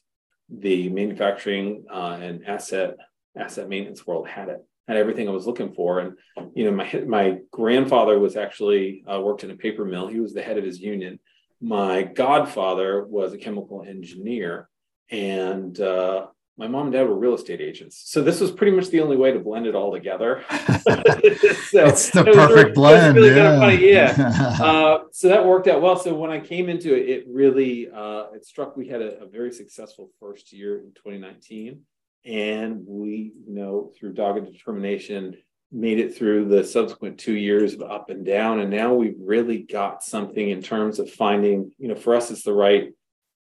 the 0.50 0.90
manufacturing 0.90 1.86
uh, 1.92 2.18
and 2.22 2.46
asset 2.46 2.96
asset 3.38 3.70
maintenance 3.70 4.06
world 4.08 4.28
had 4.28 4.50
it 4.50 4.66
had 4.88 4.98
everything 4.98 5.28
I 5.28 5.32
was 5.32 5.46
looking 5.46 5.74
for. 5.74 6.00
And 6.00 6.18
you 6.56 6.66
know, 6.66 6.72
my 6.72 7.04
my 7.06 7.38
grandfather 7.52 8.18
was 8.18 8.36
actually 8.36 9.04
uh, 9.12 9.22
worked 9.22 9.44
in 9.44 9.52
a 9.52 9.56
paper 9.56 9.86
mill. 9.86 10.08
He 10.08 10.20
was 10.20 10.34
the 10.34 10.42
head 10.42 10.58
of 10.58 10.64
his 10.64 10.80
union. 10.80 11.20
My 11.62 12.04
godfather 12.04 13.06
was 13.06 13.34
a 13.34 13.38
chemical 13.38 13.84
engineer, 13.84 14.70
and 15.12 15.80
uh, 15.80 16.28
my 16.60 16.68
mom 16.68 16.88
and 16.88 16.94
dad 16.94 17.04
were 17.04 17.16
real 17.16 17.36
estate 17.36 17.62
agents. 17.62 18.02
So 18.04 18.22
this 18.22 18.42
was 18.42 18.52
pretty 18.52 18.76
much 18.76 18.90
the 18.90 19.00
only 19.00 19.16
way 19.16 19.32
to 19.32 19.40
blend 19.40 19.66
it 19.66 19.76
all 19.76 19.94
together. 19.94 20.44
so 20.50 21.86
it's 21.86 22.12
the 22.12 22.26
it 22.28 22.36
perfect 22.36 22.52
really, 22.52 22.72
blend. 22.74 23.16
Really 23.16 23.36
yeah. 23.36 23.58
Kind 23.58 23.74
of 23.74 23.80
yeah. 23.80 24.58
uh, 24.66 24.98
so 25.12 25.30
that 25.30 25.46
worked 25.46 25.70
out 25.70 25.82
well. 25.82 25.98
So 25.98 26.14
when 26.14 26.32
I 26.32 26.40
came 26.42 26.68
into 26.68 26.94
it, 26.94 27.10
it 27.10 27.26
really 27.30 27.90
uh, 27.90 28.26
it 28.36 28.46
struck. 28.46 28.76
We 28.76 28.90
had 28.90 29.02
a, 29.02 29.22
a, 29.22 29.26
very 29.26 29.54
successful 29.54 30.12
first 30.20 30.52
year 30.52 30.80
in 30.80 30.92
2019, 30.96 31.80
and 32.26 32.84
we, 32.86 33.32
you 33.48 33.56
know, 33.56 33.94
through 33.98 34.14
dogged 34.14 34.52
determination, 34.52 35.38
made 35.72 36.00
it 36.00 36.18
through 36.18 36.50
the 36.50 36.66
subsequent 36.66 37.20
two 37.20 37.38
years 37.38 37.74
of 37.74 37.84
up 37.84 38.10
and 38.10 38.26
down. 38.26 38.60
And 38.60 38.70
now 38.70 38.94
we've 38.94 39.18
really 39.18 39.60
got 39.60 40.04
something 40.04 40.50
in 40.50 40.62
terms 40.62 41.00
of 41.00 41.10
finding. 41.10 41.72
You 41.78 41.88
know, 41.88 41.96
for 41.96 42.16
us, 42.16 42.32
it's 42.32 42.44
the 42.44 42.54
right 42.54 42.92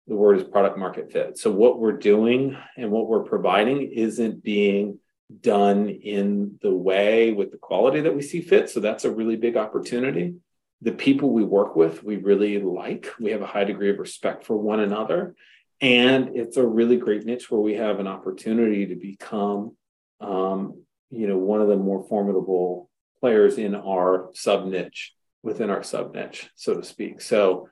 the 0.07 0.15
word 0.15 0.39
is 0.39 0.45
product 0.45 0.79
market 0.79 1.11
fit. 1.13 1.39
So 1.39 1.51
what 1.51 1.79
we're 1.79 1.93
doing 1.93 2.57
and 2.77 2.91
what 2.91 3.09
we're 3.09 3.25
providing 3.25 3.91
isn't 3.93 4.43
being 4.43 4.99
done 5.41 5.89
in 5.89 6.59
the 6.61 6.75
way 6.75 7.33
with 7.33 7.51
the 7.51 7.59
quality 7.59 8.01
that 8.03 8.15
we 8.15 8.23
see 8.23 8.43
fit. 8.43 8.69
So 8.69 8.81
that's 8.81 9.05
a 9.05 9.11
really 9.11 9.37
big 9.37 9.57
opportunity. 9.57 10.35
The 10.83 10.93
people 10.93 11.31
we 11.31 11.45
work 11.45 11.77
with, 11.77 12.05
we 12.05 12.17
really 12.17 12.61
like. 12.61 13.09
We 13.19 13.31
have 13.31 13.41
a 13.41 13.47
high 13.47 13.65
degree 13.65 13.91
of 13.91 13.99
respect 13.99 14.45
for 14.45 14.57
one 14.57 14.81
another. 14.81 15.35
And 15.81 16.37
it's 16.37 16.57
a 16.57 16.67
really 16.67 16.99
great 16.99 17.25
niche 17.25 17.51
where 17.51 17.61
we 17.61 17.75
have 17.75 18.01
an 18.01 18.07
opportunity 18.07 18.87
to 18.87 18.95
become, 18.95 19.77
um, 20.21 20.83
you 21.11 21.27
know, 21.27 21.39
one 21.39 21.63
of 21.63 21.69
the 21.69 21.77
more 21.77 22.07
formidable 22.07 22.91
players 23.21 23.57
in 23.57 23.75
our 23.75 24.31
sub 24.35 24.67
niche 24.67 25.15
within 25.43 25.71
our 25.71 25.83
sub 25.83 26.15
niche, 26.15 26.51
so 26.55 26.75
to 26.75 26.83
speak. 26.83 27.21
So 27.21 27.69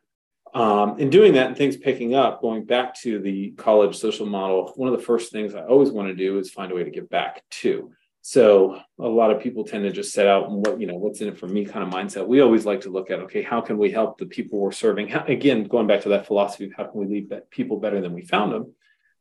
um, 0.54 0.98
in 0.98 1.08
doing 1.08 1.34
that 1.34 1.48
and 1.48 1.56
things 1.56 1.76
picking 1.76 2.14
up, 2.14 2.42
going 2.42 2.64
back 2.64 2.94
to 3.00 3.18
the 3.18 3.52
college 3.52 3.96
social 3.96 4.26
model, 4.26 4.72
one 4.76 4.92
of 4.92 4.98
the 4.98 5.04
first 5.04 5.32
things 5.32 5.54
I 5.54 5.64
always 5.64 5.90
want 5.90 6.08
to 6.08 6.14
do 6.14 6.38
is 6.38 6.50
find 6.50 6.70
a 6.70 6.74
way 6.74 6.84
to 6.84 6.90
give 6.90 7.08
back 7.08 7.42
to. 7.62 7.92
So 8.24 8.80
a 9.00 9.08
lot 9.08 9.32
of 9.32 9.42
people 9.42 9.64
tend 9.64 9.82
to 9.84 9.90
just 9.90 10.12
set 10.12 10.28
out 10.28 10.48
and 10.48 10.64
what 10.64 10.80
you 10.80 10.86
know 10.86 10.94
what's 10.94 11.20
in 11.20 11.28
it 11.28 11.38
for 11.38 11.48
me 11.48 11.64
kind 11.64 11.84
of 11.84 11.92
mindset. 11.92 12.26
We 12.26 12.40
always 12.40 12.64
like 12.64 12.82
to 12.82 12.90
look 12.90 13.10
at 13.10 13.18
okay, 13.20 13.42
how 13.42 13.60
can 13.60 13.78
we 13.78 13.90
help 13.90 14.18
the 14.18 14.26
people 14.26 14.60
we're 14.60 14.70
serving? 14.70 15.08
How, 15.08 15.24
again, 15.24 15.64
going 15.64 15.88
back 15.88 16.02
to 16.02 16.10
that 16.10 16.26
philosophy 16.26 16.66
of 16.66 16.72
how 16.76 16.84
can 16.84 17.00
we 17.00 17.06
leave 17.06 17.32
people 17.50 17.80
better 17.80 18.00
than 18.00 18.12
we 18.12 18.22
found 18.22 18.52
them. 18.52 18.74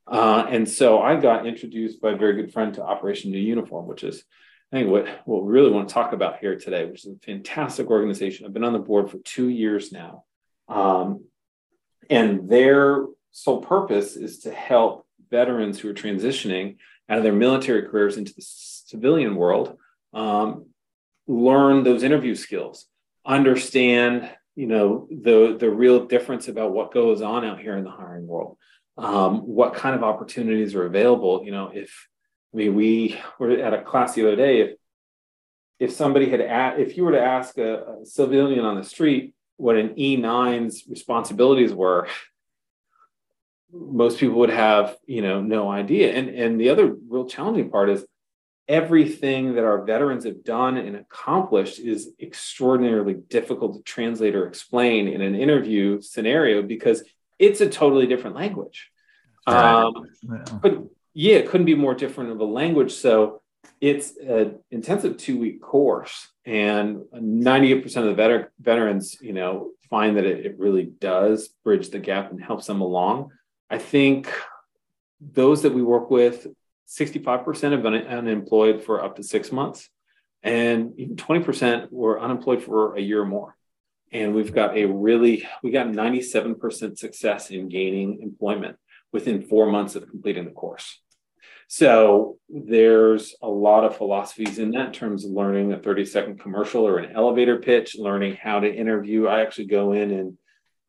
Uh, 0.05 0.45
and 0.49 0.69
so 0.69 1.01
I 1.01 1.15
got 1.15 1.47
introduced 1.47 1.99
by 1.99 2.11
a 2.11 2.15
very 2.15 2.35
good 2.35 2.53
friend 2.53 2.73
to 2.75 2.83
Operation 2.83 3.31
New 3.31 3.39
Uniform, 3.39 3.87
which 3.87 4.03
is 4.03 4.23
I 4.71 4.77
think 4.77 4.89
what 4.91 5.07
what 5.25 5.45
we 5.45 5.51
really 5.51 5.71
want 5.71 5.87
to 5.87 5.93
talk 5.93 6.13
about 6.13 6.37
here 6.39 6.59
today, 6.59 6.85
which 6.85 7.05
is 7.05 7.11
a 7.11 7.25
fantastic 7.25 7.87
organization. 7.89 8.45
I've 8.45 8.53
been 8.53 8.63
on 8.63 8.73
the 8.73 8.79
board 8.79 9.09
for 9.09 9.17
two 9.19 9.49
years 9.49 9.91
now. 9.91 10.25
Um, 10.71 11.25
and 12.09 12.49
their 12.49 13.05
sole 13.31 13.61
purpose 13.61 14.15
is 14.15 14.39
to 14.39 14.51
help 14.53 15.05
veterans 15.29 15.79
who 15.79 15.89
are 15.89 15.93
transitioning 15.93 16.77
out 17.09 17.17
of 17.17 17.23
their 17.23 17.33
military 17.33 17.83
careers 17.83 18.17
into 18.17 18.33
the 18.33 18.41
civilian 18.41 19.35
world 19.35 19.77
um, 20.13 20.67
learn 21.27 21.83
those 21.83 22.03
interview 22.03 22.35
skills, 22.35 22.87
understand 23.25 24.29
you 24.55 24.67
know 24.67 25.07
the 25.09 25.55
the 25.57 25.69
real 25.69 26.05
difference 26.05 26.47
about 26.47 26.73
what 26.73 26.93
goes 26.93 27.21
on 27.21 27.45
out 27.45 27.59
here 27.59 27.77
in 27.77 27.83
the 27.83 27.89
hiring 27.89 28.27
world, 28.27 28.57
um, 28.97 29.39
what 29.39 29.73
kind 29.73 29.95
of 29.95 30.03
opportunities 30.03 30.75
are 30.75 30.85
available. 30.85 31.43
You 31.45 31.51
know, 31.51 31.71
if 31.73 32.07
I 32.53 32.57
mean 32.57 32.75
we 32.75 33.19
were 33.39 33.51
at 33.51 33.73
a 33.73 33.81
class 33.81 34.15
the 34.15 34.23
other 34.23 34.35
day, 34.35 34.61
if 34.61 34.75
if 35.79 35.91
somebody 35.91 36.29
had 36.29 36.41
asked, 36.41 36.79
if 36.79 36.97
you 36.97 37.03
were 37.03 37.13
to 37.13 37.21
ask 37.21 37.57
a, 37.57 38.01
a 38.01 38.05
civilian 38.05 38.65
on 38.65 38.75
the 38.75 38.83
street 38.83 39.33
what 39.61 39.75
an 39.75 39.89
E9's 39.89 40.85
responsibilities 40.89 41.71
were, 41.71 42.07
most 43.71 44.17
people 44.19 44.39
would 44.39 44.49
have, 44.49 44.97
you 45.05 45.21
know, 45.21 45.41
no 45.41 45.69
idea. 45.69 46.13
And 46.13 46.29
and 46.29 46.59
the 46.59 46.69
other 46.69 46.95
real 47.07 47.25
challenging 47.25 47.69
part 47.69 47.89
is 47.89 48.05
everything 48.67 49.55
that 49.55 49.63
our 49.63 49.83
veterans 49.83 50.25
have 50.25 50.43
done 50.43 50.77
and 50.77 50.95
accomplished 50.95 51.79
is 51.79 52.09
extraordinarily 52.19 53.13
difficult 53.13 53.75
to 53.75 53.83
translate 53.83 54.35
or 54.35 54.47
explain 54.47 55.07
in 55.07 55.21
an 55.21 55.35
interview 55.35 56.01
scenario 56.01 56.61
because 56.61 57.03
it's 57.37 57.61
a 57.61 57.69
totally 57.69 58.07
different 58.07 58.35
language. 58.35 58.89
Right. 59.47 59.83
Um, 59.83 60.07
yeah. 60.21 60.57
But 60.61 60.83
yeah, 61.13 61.35
it 61.35 61.49
couldn't 61.49 61.65
be 61.65 61.75
more 61.75 61.93
different 61.93 62.31
of 62.31 62.39
a 62.39 62.45
language. 62.45 62.93
So 62.93 63.40
it's 63.79 64.15
an 64.17 64.59
intensive 64.69 65.17
two 65.17 65.37
week 65.39 65.61
course 65.61 66.29
and 66.45 67.01
98% 67.13 67.85
of 67.97 68.15
the 68.15 68.21
veter- 68.21 68.47
veterans 68.59 69.17
you 69.21 69.33
know 69.33 69.71
find 69.89 70.17
that 70.17 70.25
it, 70.25 70.45
it 70.45 70.59
really 70.59 70.85
does 70.85 71.49
bridge 71.63 71.89
the 71.89 71.99
gap 71.99 72.31
and 72.31 72.41
helps 72.41 72.67
them 72.67 72.81
along. 72.81 73.31
I 73.69 73.77
think 73.77 74.31
those 75.19 75.63
that 75.63 75.73
we 75.73 75.81
work 75.81 76.09
with 76.09 76.47
65% 76.87 77.71
have 77.71 77.83
been 77.83 77.93
unemployed 77.95 78.83
for 78.83 79.03
up 79.03 79.17
to 79.17 79.23
six 79.23 79.51
months 79.51 79.89
and 80.43 80.93
even 80.97 81.15
20% 81.15 81.91
were 81.91 82.19
unemployed 82.19 82.63
for 82.63 82.95
a 82.95 83.01
year 83.01 83.21
or 83.21 83.25
more. 83.25 83.55
And 84.11 84.33
we've 84.33 84.53
got 84.53 84.77
a 84.77 84.85
really 84.85 85.47
we 85.63 85.71
got 85.71 85.87
97% 85.87 86.97
success 86.97 87.49
in 87.49 87.69
gaining 87.69 88.21
employment 88.21 88.77
within 89.13 89.41
four 89.41 89.71
months 89.71 89.95
of 89.95 90.09
completing 90.09 90.45
the 90.45 90.51
course 90.51 90.99
so 91.73 92.37
there's 92.49 93.33
a 93.41 93.47
lot 93.47 93.85
of 93.85 93.95
philosophies 93.95 94.59
in 94.59 94.71
that 94.71 94.87
in 94.87 94.91
terms 94.91 95.23
of 95.23 95.31
learning 95.31 95.71
a 95.71 95.79
30 95.79 96.03
second 96.03 96.37
commercial 96.37 96.85
or 96.85 96.97
an 96.97 97.15
elevator 97.15 97.59
pitch, 97.59 97.95
learning 97.97 98.35
how 98.35 98.59
to 98.59 98.69
interview. 98.69 99.27
I 99.27 99.39
actually 99.39 99.67
go 99.67 99.93
in 99.93 100.11
and 100.11 100.37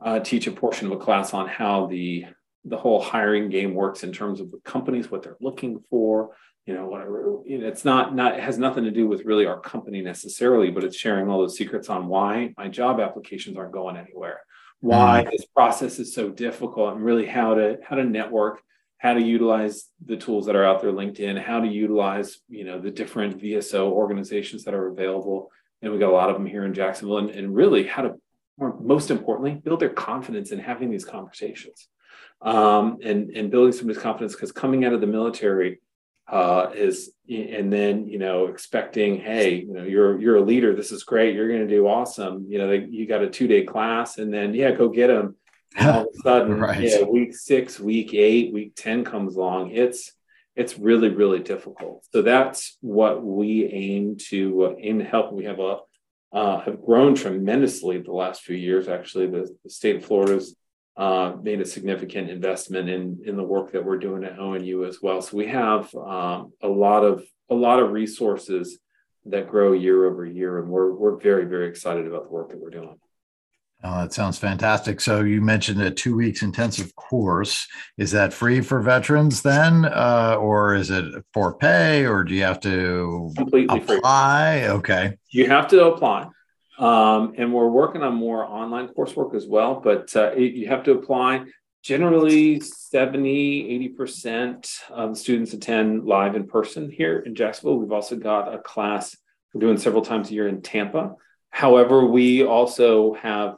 uh, 0.04 0.18
teach 0.18 0.48
a 0.48 0.50
portion 0.50 0.88
of 0.88 0.92
a 0.94 0.96
class 0.96 1.34
on 1.34 1.46
how 1.46 1.86
the 1.86 2.26
the 2.64 2.76
whole 2.76 3.00
hiring 3.00 3.48
game 3.48 3.74
works 3.74 4.02
in 4.02 4.10
terms 4.10 4.40
of 4.40 4.50
the 4.50 4.58
companies, 4.64 5.08
what 5.08 5.22
they're 5.22 5.36
looking 5.40 5.84
for, 5.88 6.34
you 6.66 6.74
know, 6.74 6.88
whatever. 6.88 7.38
You 7.46 7.58
know, 7.58 7.68
it's 7.68 7.84
not 7.84 8.16
not 8.16 8.34
it 8.34 8.42
has 8.42 8.58
nothing 8.58 8.82
to 8.82 8.90
do 8.90 9.06
with 9.06 9.24
really 9.24 9.46
our 9.46 9.60
company 9.60 10.02
necessarily, 10.02 10.72
but 10.72 10.82
it's 10.82 10.96
sharing 10.96 11.28
all 11.28 11.38
those 11.38 11.56
secrets 11.56 11.90
on 11.90 12.08
why 12.08 12.54
my 12.58 12.66
job 12.66 12.98
applications 12.98 13.56
aren't 13.56 13.70
going 13.70 13.96
anywhere, 13.96 14.40
why 14.80 15.22
mm. 15.24 15.30
this 15.30 15.44
process 15.44 16.00
is 16.00 16.12
so 16.12 16.28
difficult, 16.28 16.96
and 16.96 17.04
really 17.04 17.26
how 17.26 17.54
to 17.54 17.78
how 17.88 17.94
to 17.94 18.02
network, 18.02 18.60
how 19.02 19.14
to 19.14 19.20
utilize 19.20 19.88
the 20.06 20.16
tools 20.16 20.46
that 20.46 20.54
are 20.54 20.64
out 20.64 20.80
there, 20.80 20.92
LinkedIn, 20.92 21.36
how 21.42 21.58
to 21.58 21.66
utilize 21.66 22.38
you 22.48 22.64
know 22.64 22.80
the 22.80 22.90
different 22.90 23.42
VSO 23.42 23.90
organizations 23.90 24.62
that 24.62 24.74
are 24.74 24.86
available, 24.86 25.50
and 25.82 25.92
we 25.92 25.98
got 25.98 26.10
a 26.10 26.14
lot 26.14 26.30
of 26.30 26.36
them 26.36 26.46
here 26.46 26.64
in 26.64 26.72
Jacksonville, 26.72 27.18
and, 27.18 27.30
and 27.30 27.52
really 27.52 27.84
how 27.84 28.02
to 28.02 28.14
most 28.80 29.10
importantly 29.10 29.54
build 29.54 29.80
their 29.80 29.88
confidence 29.88 30.52
in 30.52 30.60
having 30.60 30.88
these 30.88 31.04
conversations. 31.04 31.88
Um, 32.40 32.98
and 33.04 33.30
and 33.30 33.50
building 33.50 33.72
somebody's 33.72 34.00
confidence 34.00 34.34
because 34.36 34.52
coming 34.52 34.84
out 34.84 34.92
of 34.92 35.00
the 35.00 35.06
military 35.08 35.80
uh, 36.28 36.70
is 36.72 37.10
and 37.28 37.72
then 37.72 38.06
you 38.06 38.20
know 38.20 38.46
expecting 38.46 39.20
hey 39.20 39.56
you 39.56 39.72
know 39.72 39.82
you're 39.82 40.20
you're 40.20 40.36
a 40.36 40.42
leader. 40.42 40.76
This 40.76 40.92
is 40.92 41.02
great. 41.02 41.34
You're 41.34 41.48
going 41.48 41.66
to 41.66 41.74
do 41.74 41.88
awesome. 41.88 42.46
You 42.48 42.58
know 42.58 42.68
they, 42.68 42.84
you 42.84 43.08
got 43.08 43.22
a 43.22 43.28
two 43.28 43.48
day 43.48 43.64
class 43.64 44.18
and 44.18 44.32
then 44.32 44.54
yeah 44.54 44.70
go 44.70 44.88
get 44.88 45.08
them 45.08 45.34
and 45.76 45.88
all 45.88 46.00
of 46.02 46.06
a 46.06 46.18
sudden 46.22 46.58
right. 46.58 46.80
yeah 46.80 47.02
week 47.02 47.34
six 47.34 47.78
week 47.80 48.14
eight 48.14 48.52
week 48.52 48.72
10 48.76 49.04
comes 49.04 49.36
along 49.36 49.70
it's 49.70 50.12
it's 50.56 50.78
really 50.78 51.08
really 51.08 51.40
difficult 51.40 52.04
so 52.12 52.22
that's 52.22 52.76
what 52.80 53.22
we 53.24 53.64
aim 53.66 54.16
to 54.16 54.64
uh, 54.64 54.74
aim 54.78 54.98
to 54.98 55.04
help 55.04 55.32
we 55.32 55.44
have 55.44 55.60
a 55.60 55.78
uh, 56.32 56.60
have 56.60 56.82
grown 56.82 57.14
tremendously 57.14 57.98
the 57.98 58.12
last 58.12 58.42
few 58.42 58.56
years 58.56 58.88
actually 58.88 59.26
the, 59.26 59.54
the 59.64 59.70
state 59.70 59.96
of 59.96 60.04
florida's 60.04 60.56
uh, 60.96 61.32
made 61.42 61.60
a 61.60 61.64
significant 61.64 62.28
investment 62.28 62.88
in 62.88 63.22
in 63.24 63.36
the 63.36 63.42
work 63.42 63.72
that 63.72 63.84
we're 63.84 63.98
doing 63.98 64.24
at 64.24 64.36
ONU 64.36 64.86
as 64.86 65.00
well. 65.00 65.22
So 65.22 65.36
we 65.36 65.46
have 65.46 65.94
um, 65.94 66.52
a 66.62 66.68
lot 66.68 67.02
of 67.02 67.24
a 67.48 67.54
lot 67.54 67.80
of 67.80 67.92
resources 67.92 68.78
that 69.26 69.48
grow 69.48 69.72
year 69.72 70.04
over 70.04 70.26
year, 70.26 70.58
and 70.58 70.68
we're 70.68 70.92
we're 70.92 71.16
very 71.16 71.46
very 71.46 71.68
excited 71.68 72.06
about 72.06 72.24
the 72.24 72.30
work 72.30 72.50
that 72.50 72.60
we're 72.60 72.70
doing. 72.70 72.98
Oh, 73.84 74.02
that 74.02 74.12
sounds 74.12 74.38
fantastic. 74.38 75.00
So 75.00 75.22
you 75.22 75.40
mentioned 75.40 75.82
a 75.82 75.90
two 75.90 76.14
weeks 76.14 76.42
intensive 76.42 76.94
course. 76.94 77.66
Is 77.98 78.12
that 78.12 78.32
free 78.32 78.60
for 78.60 78.80
veterans 78.80 79.42
then, 79.42 79.84
uh, 79.86 80.36
or 80.38 80.74
is 80.74 80.90
it 80.90 81.04
for 81.34 81.54
pay, 81.54 82.06
or 82.06 82.22
do 82.22 82.34
you 82.34 82.44
have 82.44 82.60
to 82.60 83.32
completely 83.36 83.80
apply? 83.80 84.60
Free. 84.60 84.68
Okay, 84.70 85.18
you 85.30 85.48
have 85.48 85.66
to 85.68 85.86
apply. 85.86 86.28
Um, 86.78 87.34
and 87.36 87.52
we're 87.52 87.68
working 87.68 88.02
on 88.02 88.14
more 88.14 88.44
online 88.44 88.88
coursework 88.88 89.34
as 89.34 89.46
well, 89.46 89.80
but 89.80 90.14
uh, 90.16 90.32
you 90.34 90.68
have 90.68 90.84
to 90.84 90.92
apply. 90.92 91.44
Generally, 91.82 92.60
70, 92.60 93.92
80% 93.98 94.90
of 94.90 95.10
the 95.10 95.16
students 95.16 95.52
attend 95.52 96.04
live 96.04 96.36
in 96.36 96.46
person 96.46 96.88
here 96.88 97.18
in 97.18 97.34
Jacksonville. 97.34 97.78
We've 97.78 97.90
also 97.90 98.14
got 98.14 98.54
a 98.54 98.58
class 98.58 99.16
we're 99.52 99.60
doing 99.60 99.76
several 99.76 100.02
times 100.02 100.30
a 100.30 100.34
year 100.34 100.48
in 100.48 100.62
Tampa. 100.62 101.14
However, 101.50 102.06
we 102.06 102.44
also 102.44 103.14
have 103.14 103.56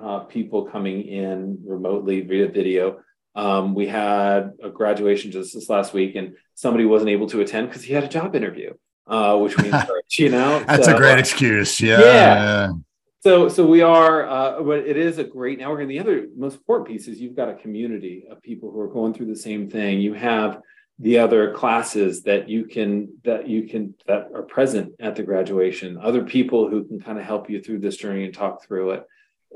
uh, 0.00 0.20
people 0.20 0.66
coming 0.66 1.02
in 1.02 1.58
remotely 1.66 2.20
via 2.20 2.48
video. 2.48 3.00
Um, 3.34 3.74
we 3.74 3.86
had 3.86 4.52
a 4.62 4.70
graduation 4.70 5.30
just 5.32 5.54
this 5.54 5.68
last 5.68 5.92
week, 5.92 6.14
and 6.14 6.36
somebody 6.54 6.84
wasn't 6.84 7.10
able 7.10 7.28
to 7.28 7.40
attend 7.40 7.68
because 7.68 7.82
he 7.82 7.92
had 7.92 8.04
a 8.04 8.08
job 8.08 8.36
interview 8.36 8.74
uh, 9.06 9.36
which 9.38 9.56
we 9.56 9.66
encourage, 9.66 10.04
you 10.18 10.30
know. 10.30 10.62
That's 10.64 10.86
so, 10.86 10.94
a 10.94 10.98
great 10.98 11.18
excuse. 11.18 11.80
Yeah. 11.80 12.00
yeah. 12.00 12.72
So, 13.20 13.48
so 13.48 13.66
we 13.66 13.80
are, 13.80 14.28
uh, 14.28 14.62
but 14.62 14.80
it 14.80 14.98
is 14.98 15.18
a 15.18 15.24
great 15.24 15.58
network. 15.58 15.80
And 15.80 15.90
the 15.90 15.98
other 15.98 16.26
most 16.36 16.56
important 16.56 16.88
piece 16.88 17.08
is 17.08 17.20
you've 17.20 17.36
got 17.36 17.48
a 17.48 17.54
community 17.54 18.24
of 18.30 18.42
people 18.42 18.70
who 18.70 18.80
are 18.80 18.88
going 18.88 19.14
through 19.14 19.26
the 19.26 19.36
same 19.36 19.70
thing. 19.70 20.00
You 20.00 20.12
have 20.12 20.60
the 20.98 21.18
other 21.18 21.52
classes 21.54 22.22
that 22.24 22.48
you 22.48 22.66
can 22.66 23.08
that 23.24 23.48
you 23.48 23.66
can 23.66 23.94
that 24.06 24.28
are 24.34 24.42
present 24.42 24.92
at 25.00 25.16
the 25.16 25.22
graduation. 25.22 25.98
Other 26.00 26.22
people 26.22 26.68
who 26.68 26.84
can 26.84 27.00
kind 27.00 27.18
of 27.18 27.24
help 27.24 27.48
you 27.48 27.62
through 27.62 27.80
this 27.80 27.96
journey 27.96 28.26
and 28.26 28.34
talk 28.34 28.62
through 28.62 28.90
it. 28.90 29.04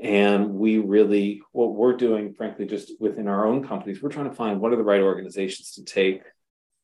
And 0.01 0.53
we 0.53 0.77
really, 0.77 1.41
what 1.51 1.73
we're 1.73 1.97
doing, 1.97 2.33
frankly, 2.33 2.65
just 2.65 2.93
within 2.99 3.27
our 3.27 3.45
own 3.45 3.67
companies, 3.67 4.01
we're 4.01 4.09
trying 4.09 4.29
to 4.29 4.35
find 4.35 4.61
what 4.61 4.71
are 4.71 4.77
the 4.77 4.83
right 4.83 5.01
organizations 5.01 5.73
to 5.73 5.83
take 5.83 6.21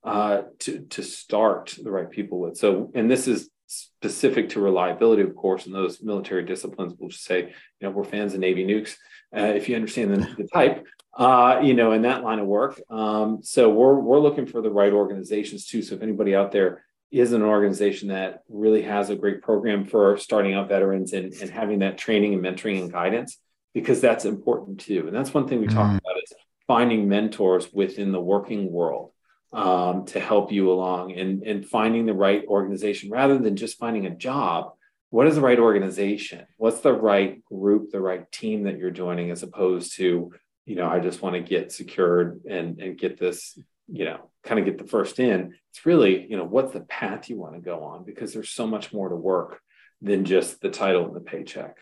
uh, 0.03 0.43
to 0.59 0.81
to 0.81 1.01
start 1.01 1.75
the 1.81 1.89
right 1.89 2.09
people 2.09 2.39
with. 2.39 2.57
So, 2.57 2.91
and 2.93 3.09
this 3.09 3.27
is 3.27 3.49
specific 3.67 4.49
to 4.49 4.59
reliability, 4.59 5.23
of 5.23 5.35
course, 5.35 5.65
and 5.65 5.73
those 5.73 6.01
military 6.01 6.43
disciplines. 6.43 6.93
We'll 6.97 7.09
just 7.09 7.23
say, 7.23 7.39
you 7.39 7.51
know, 7.81 7.89
we're 7.89 8.03
fans 8.03 8.33
of 8.33 8.39
Navy 8.39 8.65
nukes. 8.65 8.95
Uh, 9.35 9.53
if 9.55 9.67
you 9.67 9.75
understand 9.75 10.13
the, 10.13 10.35
the 10.37 10.47
type, 10.53 10.85
uh, 11.17 11.59
you 11.63 11.73
know, 11.73 11.93
in 11.93 12.03
that 12.03 12.23
line 12.23 12.39
of 12.39 12.45
work. 12.45 12.79
Um, 12.89 13.39
so 13.41 13.69
we're 13.69 13.99
we're 13.99 14.19
looking 14.19 14.45
for 14.45 14.61
the 14.61 14.69
right 14.69 14.93
organizations 14.93 15.65
too. 15.65 15.81
So 15.81 15.95
if 15.95 16.01
anybody 16.01 16.35
out 16.35 16.51
there 16.51 16.85
is 17.19 17.33
an 17.33 17.41
organization 17.41 18.09
that 18.09 18.43
really 18.49 18.81
has 18.81 19.09
a 19.09 19.15
great 19.15 19.41
program 19.41 19.85
for 19.85 20.17
starting 20.17 20.53
out 20.53 20.69
veterans 20.69 21.13
and, 21.13 21.33
and 21.33 21.49
having 21.49 21.79
that 21.79 21.97
training 21.97 22.33
and 22.33 22.43
mentoring 22.43 22.81
and 22.81 22.91
guidance, 22.91 23.37
because 23.73 24.01
that's 24.01 24.25
important 24.25 24.79
too. 24.79 25.07
And 25.07 25.15
that's 25.15 25.33
one 25.33 25.47
thing 25.47 25.61
we 25.61 25.67
talk 25.67 25.91
mm. 25.91 25.97
about 25.97 26.17
is 26.23 26.33
finding 26.67 27.07
mentors 27.07 27.71
within 27.71 28.11
the 28.11 28.21
working 28.21 28.71
world 28.71 29.11
um, 29.53 30.05
to 30.05 30.19
help 30.19 30.51
you 30.51 30.71
along 30.71 31.13
and, 31.13 31.43
and 31.43 31.65
finding 31.65 32.05
the 32.05 32.13
right 32.13 32.43
organization 32.47 33.09
rather 33.09 33.37
than 33.37 33.55
just 33.55 33.77
finding 33.77 34.05
a 34.05 34.15
job. 34.15 34.73
What 35.11 35.27
is 35.27 35.35
the 35.35 35.41
right 35.41 35.59
organization? 35.59 36.45
What's 36.57 36.81
the 36.81 36.91
right 36.91 37.45
group, 37.45 37.91
the 37.91 38.01
right 38.01 38.29
team 38.31 38.63
that 38.63 38.77
you're 38.77 38.91
joining, 38.91 39.31
as 39.31 39.43
opposed 39.43 39.95
to, 39.97 40.33
you 40.65 40.75
know, 40.75 40.89
I 40.89 40.99
just 40.99 41.21
want 41.21 41.35
to 41.35 41.41
get 41.41 41.71
secured 41.71 42.41
and, 42.49 42.79
and 42.81 42.97
get 42.97 43.17
this, 43.17 43.57
you 43.87 44.05
know, 44.05 44.29
kind 44.43 44.59
of 44.59 44.65
get 44.65 44.77
the 44.77 44.87
first 44.87 45.19
in. 45.19 45.53
It's 45.71 45.85
really, 45.85 46.25
you 46.29 46.37
know, 46.37 46.45
what's 46.45 46.73
the 46.73 46.81
path 46.81 47.29
you 47.29 47.37
want 47.37 47.55
to 47.55 47.61
go 47.61 47.83
on 47.83 48.03
because 48.03 48.33
there's 48.33 48.49
so 48.49 48.67
much 48.67 48.93
more 48.93 49.09
to 49.09 49.15
work 49.15 49.59
than 50.01 50.25
just 50.25 50.61
the 50.61 50.69
title 50.69 51.05
and 51.05 51.15
the 51.15 51.21
paycheck 51.21 51.77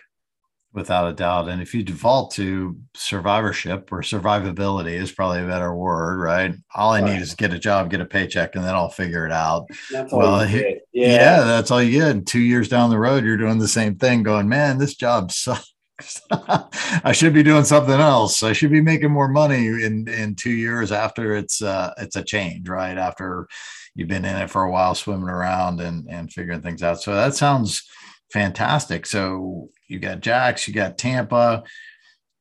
without 0.73 1.07
a 1.07 1.13
doubt. 1.13 1.47
And 1.47 1.61
if 1.61 1.73
you 1.73 1.83
default 1.83 2.31
to 2.31 2.77
survivorship 2.95 3.91
or 3.91 4.01
survivability 4.01 4.93
is 4.93 5.11
probably 5.11 5.41
a 5.41 5.47
better 5.47 5.73
word, 5.73 6.19
right? 6.19 6.55
All 6.73 6.91
I 6.91 7.01
right. 7.01 7.13
need 7.13 7.21
is 7.21 7.35
get 7.35 7.53
a 7.53 7.59
job, 7.59 7.91
get 7.91 8.01
a 8.01 8.05
paycheck, 8.05 8.55
and 8.55 8.65
then 8.65 8.73
I'll 8.73 8.89
figure 8.89 9.25
it 9.25 9.31
out. 9.31 9.67
That's 9.91 10.11
well, 10.11 10.47
yeah. 10.49 10.73
yeah, 10.91 11.43
that's 11.43 11.69
all 11.69 11.81
you 11.81 11.99
get. 11.99 12.25
two 12.25 12.39
years 12.39 12.69
down 12.69 12.89
the 12.89 12.99
road, 12.99 13.23
you're 13.23 13.37
doing 13.37 13.59
the 13.59 13.67
same 13.67 13.95
thing, 13.95 14.23
going, 14.23 14.49
man, 14.49 14.79
this 14.79 14.95
job 14.95 15.31
sucks. 15.31 15.72
I 16.31 17.11
should 17.11 17.33
be 17.33 17.43
doing 17.43 17.65
something 17.65 17.99
else. 17.99 18.41
I 18.43 18.53
should 18.53 18.71
be 18.71 18.81
making 18.81 19.11
more 19.11 19.27
money 19.27 19.67
in 19.67 20.07
in 20.07 20.35
two 20.35 20.51
years 20.51 20.91
after 20.91 21.35
it's 21.35 21.61
uh 21.61 21.93
it's 21.97 22.15
a 22.15 22.23
change, 22.23 22.67
right? 22.67 22.97
After 22.97 23.47
you've 23.95 24.07
been 24.07 24.25
in 24.25 24.35
it 24.35 24.49
for 24.49 24.63
a 24.63 24.71
while, 24.71 24.95
swimming 24.95 25.29
around 25.29 25.81
and 25.81 26.07
and 26.09 26.31
figuring 26.31 26.61
things 26.61 26.81
out. 26.81 27.01
So 27.01 27.13
that 27.13 27.35
sounds 27.35 27.87
fantastic. 28.31 29.05
So 29.05 29.69
you 29.87 29.99
got 29.99 30.21
Jax, 30.21 30.67
you 30.67 30.73
got 30.73 30.97
Tampa. 30.97 31.63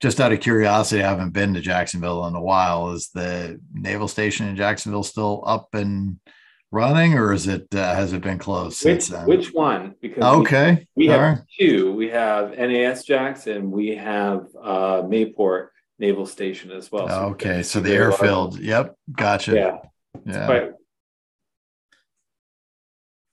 Just 0.01 0.21
out 0.21 0.33
of 0.33 0.41
curiosity, 0.41 1.03
I 1.03 1.09
haven't 1.09 1.31
been 1.31 1.55
to 1.55 1.61
Jacksonville 1.61 2.27
in 2.27 2.35
a 2.35 2.43
while. 2.43 2.93
Is 2.93 3.11
the 3.15 3.61
naval 3.73 4.09
station 4.09 4.49
in 4.49 4.57
Jacksonville 4.57 5.05
still 5.05 5.45
up 5.47 5.69
and 5.75 6.19
running, 6.72 7.14
or 7.14 7.32
is 7.32 7.46
it 7.46 7.72
uh, 7.74 7.94
has 7.94 8.12
it 8.12 8.22
been 8.22 8.38
closed 8.38 8.85
which, 8.85 9.04
since 9.04 9.08
then? 9.08 9.26
Which 9.26 9.52
one? 9.52 9.94
Because 10.00 10.24
okay, 10.40 10.88
we, 10.96 11.04
we 11.04 11.12
have 11.12 11.20
right. 11.20 11.38
two. 11.58 11.92
We 11.92 12.08
have 12.08 12.58
NAS 12.58 13.04
Jackson. 13.04 13.70
We 13.70 13.94
have 13.94 14.46
uh, 14.61 15.02
Mayport 15.02 15.68
Naval 16.00 16.26
Station 16.26 16.72
as 16.72 16.90
well. 16.90 17.08
So 17.08 17.14
okay, 17.32 17.62
so 17.62 17.80
the 17.80 17.92
airfield. 17.92 18.58
Yep, 18.58 18.96
gotcha. 19.12 19.54
Yeah, 19.54 19.76
yeah. 20.24 20.46
Quite... 20.46 20.72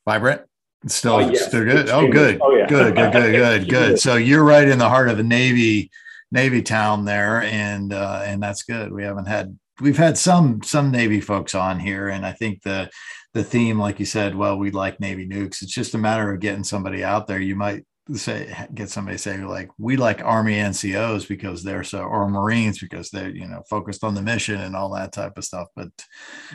Vibrant. 0.06 0.42
Still, 0.88 1.16
oh, 1.16 1.20
yes. 1.20 1.48
still 1.48 1.66
good. 1.66 1.90
Oh, 1.90 2.08
good. 2.08 2.40
Oh, 2.42 2.56
yeah. 2.56 2.66
Good, 2.68 2.96
good, 2.96 3.12
good, 3.12 3.32
good, 3.36 3.70
good. 3.70 4.00
So 4.00 4.16
you're 4.16 4.46
right 4.46 4.66
in 4.66 4.80
the 4.80 4.88
heart 4.88 5.10
of 5.10 5.18
the 5.18 5.24
Navy, 5.24 5.92
Navy 6.32 6.62
town 6.62 7.04
there, 7.04 7.44
and 7.44 7.92
uh, 7.92 8.24
and 8.26 8.42
that's 8.42 8.64
good. 8.64 8.94
We 8.94 9.04
haven't 9.04 9.26
had 9.26 9.59
we've 9.82 9.98
had 9.98 10.18
some 10.18 10.62
some 10.64 10.92
Navy 10.92 11.22
folks 11.22 11.56
on 11.56 11.80
here, 11.80 12.10
and 12.10 12.26
I 12.26 12.32
think 12.34 12.64
the 12.64 12.90
the 13.34 13.44
theme, 13.44 13.78
like 13.78 14.00
you 14.00 14.06
said, 14.06 14.36
well, 14.36 14.58
we 14.58 14.72
like 14.72 15.00
Navy 15.00 15.28
nukes. 15.28 15.62
It's 15.62 15.74
just 15.74 15.96
a 15.96 16.00
matter 16.00 16.32
of 16.34 16.40
getting 16.40 16.64
somebody 16.64 17.04
out 17.04 17.28
there. 17.28 17.40
You 17.40 17.56
might 17.56 17.86
say 18.18 18.56
get 18.74 18.90
somebody 18.90 19.18
say 19.18 19.38
like 19.38 19.70
we 19.78 19.96
like 19.96 20.24
army 20.24 20.56
ncos 20.56 21.28
because 21.28 21.64
they're 21.64 21.84
so 21.84 22.00
or 22.00 22.28
marines 22.30 22.80
because 22.80 23.10
they're 23.10 23.30
you 23.30 23.48
know 23.48 23.62
focused 23.70 24.04
on 24.04 24.16
the 24.16 24.22
mission 24.22 24.60
and 24.62 24.76
all 24.76 24.92
that 24.92 25.12
type 25.12 25.38
of 25.38 25.44
stuff 25.44 25.68
but 25.76 25.90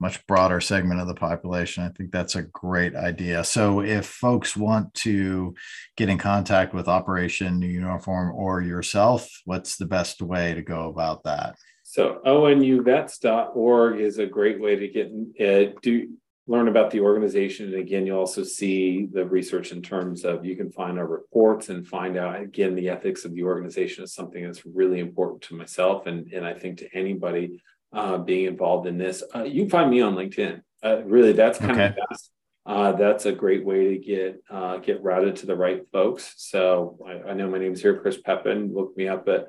much 0.00 0.26
broader 0.26 0.60
segment 0.60 1.00
of 1.00 1.08
the 1.08 1.14
population. 1.14 1.84
I 1.84 1.88
think 1.90 2.12
that's 2.12 2.36
a 2.36 2.42
great 2.42 2.94
idea. 2.94 3.44
So, 3.44 3.80
if 3.80 4.06
folks 4.06 4.56
want 4.56 4.92
to 4.94 5.54
get 5.96 6.08
in 6.08 6.18
contact 6.18 6.74
with 6.74 6.88
Operation 6.88 7.58
New 7.58 7.66
Uniform 7.66 8.34
or 8.34 8.60
yourself, 8.60 9.28
what's 9.44 9.76
the 9.76 9.86
best 9.86 10.22
way 10.22 10.54
to 10.54 10.62
go 10.62 10.88
about 10.88 11.24
that? 11.24 11.56
So, 11.84 12.20
onuvets.org 12.26 14.00
is 14.00 14.18
a 14.18 14.26
great 14.26 14.60
way 14.60 14.76
to 14.76 14.88
get 14.88 15.06
uh, 15.40 15.72
do 15.82 16.08
learn 16.48 16.68
about 16.68 16.90
the 16.90 17.00
organization. 17.00 17.66
And 17.66 17.82
again, 17.82 18.06
you 18.06 18.16
also 18.16 18.44
see 18.44 19.08
the 19.12 19.24
research 19.24 19.72
in 19.72 19.82
terms 19.82 20.24
of 20.24 20.44
you 20.44 20.56
can 20.56 20.70
find 20.70 20.98
our 20.98 21.06
reports 21.06 21.68
and 21.70 21.86
find 21.86 22.16
out 22.16 22.40
again 22.40 22.74
the 22.74 22.88
ethics 22.88 23.24
of 23.24 23.34
the 23.34 23.42
organization 23.42 24.04
is 24.04 24.14
something 24.14 24.44
that's 24.44 24.64
really 24.64 25.00
important 25.00 25.42
to 25.42 25.56
myself 25.56 26.06
and 26.06 26.32
and 26.32 26.46
I 26.46 26.54
think 26.54 26.78
to 26.78 26.96
anybody 26.96 27.62
uh, 27.96 28.18
being 28.18 28.44
involved 28.44 28.86
in 28.86 28.98
this. 28.98 29.22
Uh, 29.34 29.44
you 29.44 29.62
can 29.62 29.70
find 29.70 29.90
me 29.90 30.02
on 30.02 30.14
LinkedIn. 30.14 30.60
Uh, 30.84 31.02
really, 31.04 31.32
that's 31.32 31.58
kind 31.58 31.72
okay. 31.72 31.86
of 31.86 32.08
best. 32.10 32.30
Uh, 32.66 32.92
that's 32.92 33.26
a 33.26 33.32
great 33.32 33.64
way 33.64 33.96
to 33.96 33.98
get 33.98 34.42
uh, 34.50 34.76
get 34.78 35.02
routed 35.02 35.36
to 35.36 35.46
the 35.46 35.56
right 35.56 35.82
folks. 35.92 36.34
So 36.36 36.98
I, 37.06 37.30
I 37.30 37.34
know 37.34 37.48
my 37.48 37.58
name 37.58 37.72
is 37.72 37.80
here, 37.80 37.98
Chris 37.98 38.20
Pepin. 38.20 38.74
Look 38.74 38.96
me 38.96 39.08
up 39.08 39.28
at 39.28 39.46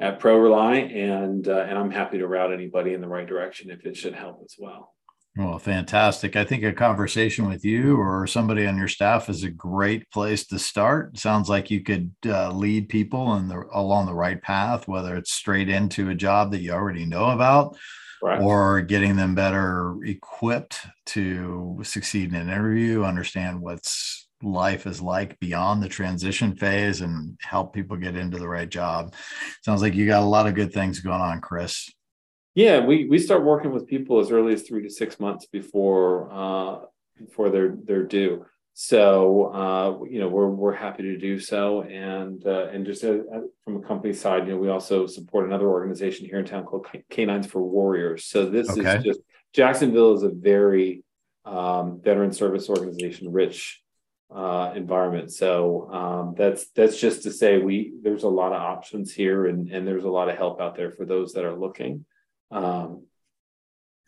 at 0.00 0.18
ProRely, 0.18 0.94
and 0.94 1.46
uh, 1.46 1.66
and 1.68 1.78
I'm 1.78 1.90
happy 1.90 2.18
to 2.18 2.26
route 2.26 2.52
anybody 2.52 2.94
in 2.94 3.00
the 3.00 3.06
right 3.06 3.26
direction 3.26 3.70
if 3.70 3.84
it 3.86 3.96
should 3.96 4.14
help 4.14 4.40
as 4.44 4.56
well. 4.58 4.93
Well, 5.36 5.58
fantastic. 5.58 6.36
I 6.36 6.44
think 6.44 6.62
a 6.62 6.72
conversation 6.72 7.48
with 7.48 7.64
you 7.64 7.96
or 7.96 8.24
somebody 8.26 8.66
on 8.66 8.78
your 8.78 8.86
staff 8.86 9.28
is 9.28 9.42
a 9.42 9.50
great 9.50 10.08
place 10.12 10.46
to 10.46 10.60
start. 10.60 11.18
Sounds 11.18 11.48
like 11.48 11.72
you 11.72 11.82
could 11.82 12.12
uh, 12.24 12.52
lead 12.52 12.88
people 12.88 13.34
in 13.34 13.48
the, 13.48 13.64
along 13.72 14.06
the 14.06 14.14
right 14.14 14.40
path, 14.40 14.86
whether 14.86 15.16
it's 15.16 15.32
straight 15.32 15.68
into 15.68 16.10
a 16.10 16.14
job 16.14 16.52
that 16.52 16.60
you 16.60 16.70
already 16.70 17.04
know 17.04 17.30
about 17.30 17.76
right. 18.22 18.40
or 18.40 18.80
getting 18.80 19.16
them 19.16 19.34
better 19.34 19.96
equipped 20.04 20.78
to 21.06 21.80
succeed 21.82 22.28
in 22.28 22.36
an 22.36 22.48
interview, 22.48 23.02
understand 23.02 23.60
what's 23.60 24.28
life 24.42 24.86
is 24.86 25.00
like 25.00 25.38
beyond 25.40 25.82
the 25.82 25.88
transition 25.88 26.54
phase 26.56 27.00
and 27.00 27.36
help 27.40 27.72
people 27.72 27.96
get 27.96 28.16
into 28.16 28.38
the 28.38 28.48
right 28.48 28.68
job. 28.68 29.14
Sounds 29.62 29.82
like 29.82 29.94
you 29.94 30.06
got 30.06 30.22
a 30.22 30.26
lot 30.26 30.46
of 30.46 30.54
good 30.54 30.72
things 30.72 31.00
going 31.00 31.20
on, 31.20 31.40
Chris. 31.40 31.90
Yeah, 32.54 32.80
we 32.80 33.06
we 33.06 33.18
start 33.18 33.44
working 33.44 33.72
with 33.72 33.86
people 33.86 34.20
as 34.20 34.30
early 34.30 34.52
as 34.52 34.62
three 34.62 34.82
to 34.82 34.90
six 34.90 35.18
months 35.18 35.46
before 35.46 36.30
uh, 36.32 36.86
before 37.18 37.50
they're 37.50 37.76
they're 37.84 38.04
due. 38.04 38.46
So 38.74 39.46
uh, 39.52 40.04
you 40.04 40.20
know 40.20 40.28
we're 40.28 40.48
we're 40.48 40.74
happy 40.74 41.02
to 41.04 41.18
do 41.18 41.38
so, 41.40 41.82
and 41.82 42.44
uh, 42.46 42.68
and 42.72 42.86
just 42.86 43.02
a, 43.02 43.20
uh, 43.20 43.38
a, 43.38 43.42
from 43.64 43.76
a 43.76 43.80
company 43.80 44.12
side, 44.12 44.46
you 44.46 44.52
know 44.52 44.58
we 44.58 44.68
also 44.68 45.06
support 45.06 45.46
another 45.46 45.68
organization 45.68 46.26
here 46.26 46.38
in 46.38 46.44
town 46.44 46.64
called 46.64 46.86
K9s 47.10 47.46
for 47.46 47.62
Warriors. 47.62 48.26
So 48.26 48.46
this 48.46 48.70
okay. 48.70 48.98
is 48.98 49.04
just 49.04 49.20
Jacksonville 49.52 50.14
is 50.14 50.22
a 50.22 50.30
very 50.30 51.02
um, 51.44 52.00
veteran 52.02 52.32
service 52.32 52.68
organization 52.68 53.32
rich 53.32 53.80
uh, 54.34 54.72
environment. 54.74 55.32
So 55.32 55.90
um, 55.92 56.34
that's 56.36 56.68
that's 56.70 57.00
just 57.00 57.24
to 57.24 57.32
say 57.32 57.58
we 57.58 57.94
there's 58.02 58.24
a 58.24 58.28
lot 58.28 58.52
of 58.52 58.60
options 58.60 59.12
here, 59.12 59.46
and 59.46 59.68
and 59.70 59.86
there's 59.86 60.04
a 60.04 60.08
lot 60.08 60.28
of 60.28 60.36
help 60.36 60.60
out 60.60 60.76
there 60.76 60.92
for 60.92 61.04
those 61.04 61.32
that 61.32 61.44
are 61.44 61.56
looking. 61.56 62.04
Um, 62.50 63.06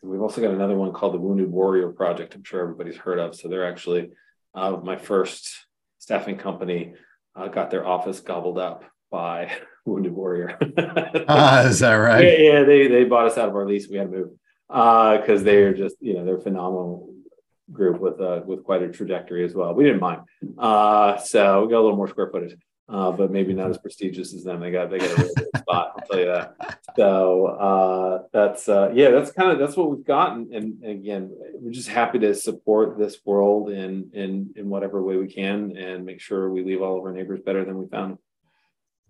we've 0.03 0.21
also 0.21 0.41
got 0.41 0.51
another 0.51 0.75
one 0.75 0.93
called 0.93 1.13
the 1.13 1.19
Wounded 1.19 1.51
Warrior 1.51 1.89
Project. 1.89 2.35
I'm 2.35 2.43
sure 2.43 2.61
everybody's 2.61 2.97
heard 2.97 3.19
of. 3.19 3.35
So 3.35 3.47
they're 3.47 3.67
actually 3.67 4.11
uh, 4.53 4.77
my 4.83 4.95
first 4.95 5.65
staffing 5.99 6.37
company 6.37 6.93
uh, 7.35 7.47
got 7.47 7.69
their 7.69 7.85
office 7.85 8.19
gobbled 8.19 8.57
up 8.57 8.83
by 9.11 9.51
Wounded 9.85 10.13
Warrior. 10.13 10.57
ah, 11.27 11.63
is 11.63 11.79
that 11.79 11.93
right? 11.93 12.23
Yeah, 12.23 12.37
yeah, 12.37 12.63
they 12.63 12.87
they 12.87 13.03
bought 13.03 13.27
us 13.27 13.37
out 13.37 13.49
of 13.49 13.55
our 13.55 13.67
lease. 13.67 13.87
We 13.89 13.97
had 13.97 14.11
to 14.11 14.17
move 14.17 14.29
because 14.67 15.41
uh, 15.41 15.43
they're 15.43 15.73
just 15.73 15.95
you 16.01 16.13
know 16.13 16.25
they're 16.25 16.39
phenomenal 16.39 17.13
group 17.71 17.99
with 17.99 18.19
uh 18.21 18.41
with 18.45 18.63
quite 18.63 18.81
a 18.81 18.89
trajectory 18.89 19.43
as 19.45 19.53
well. 19.53 19.73
We 19.73 19.83
didn't 19.83 20.01
mind. 20.01 20.21
Uh, 20.57 21.17
so 21.17 21.63
we 21.63 21.71
got 21.71 21.79
a 21.79 21.83
little 21.83 21.97
more 21.97 22.07
square 22.07 22.29
footage 22.31 22.55
uh, 22.89 23.11
but 23.11 23.31
maybe 23.31 23.53
not 23.53 23.69
as 23.69 23.77
prestigious 23.77 24.33
as 24.33 24.43
them. 24.43 24.61
They 24.61 24.71
got 24.71 24.89
they 24.89 24.99
got 24.99 25.11
a 25.11 25.21
really 25.21 25.33
good 25.35 25.49
spot. 25.57 25.93
I'll 25.95 26.07
tell 26.07 26.19
you 26.19 26.25
that. 26.25 26.79
So 26.95 27.45
uh, 27.47 28.23
that's 28.31 28.69
uh, 28.69 28.91
yeah, 28.93 29.09
that's 29.11 29.31
kind 29.31 29.51
of 29.51 29.59
that's 29.59 29.75
what 29.75 29.89
we've 29.89 30.05
gotten. 30.05 30.49
And, 30.53 30.81
and, 30.83 30.91
again, 30.91 31.31
we're 31.55 31.71
just 31.71 31.89
happy 31.89 32.19
to 32.19 32.33
support 32.33 32.97
this 32.97 33.17
world 33.25 33.69
in 33.69 34.09
in 34.13 34.53
in 34.55 34.69
whatever 34.69 35.01
way 35.01 35.17
we 35.17 35.27
can, 35.27 35.75
and 35.75 36.05
make 36.05 36.21
sure 36.21 36.49
we 36.49 36.63
leave 36.63 36.81
all 36.81 36.97
of 36.97 37.03
our 37.03 37.11
neighbors 37.11 37.41
better 37.45 37.65
than 37.65 37.77
we 37.77 37.87
found. 37.87 38.17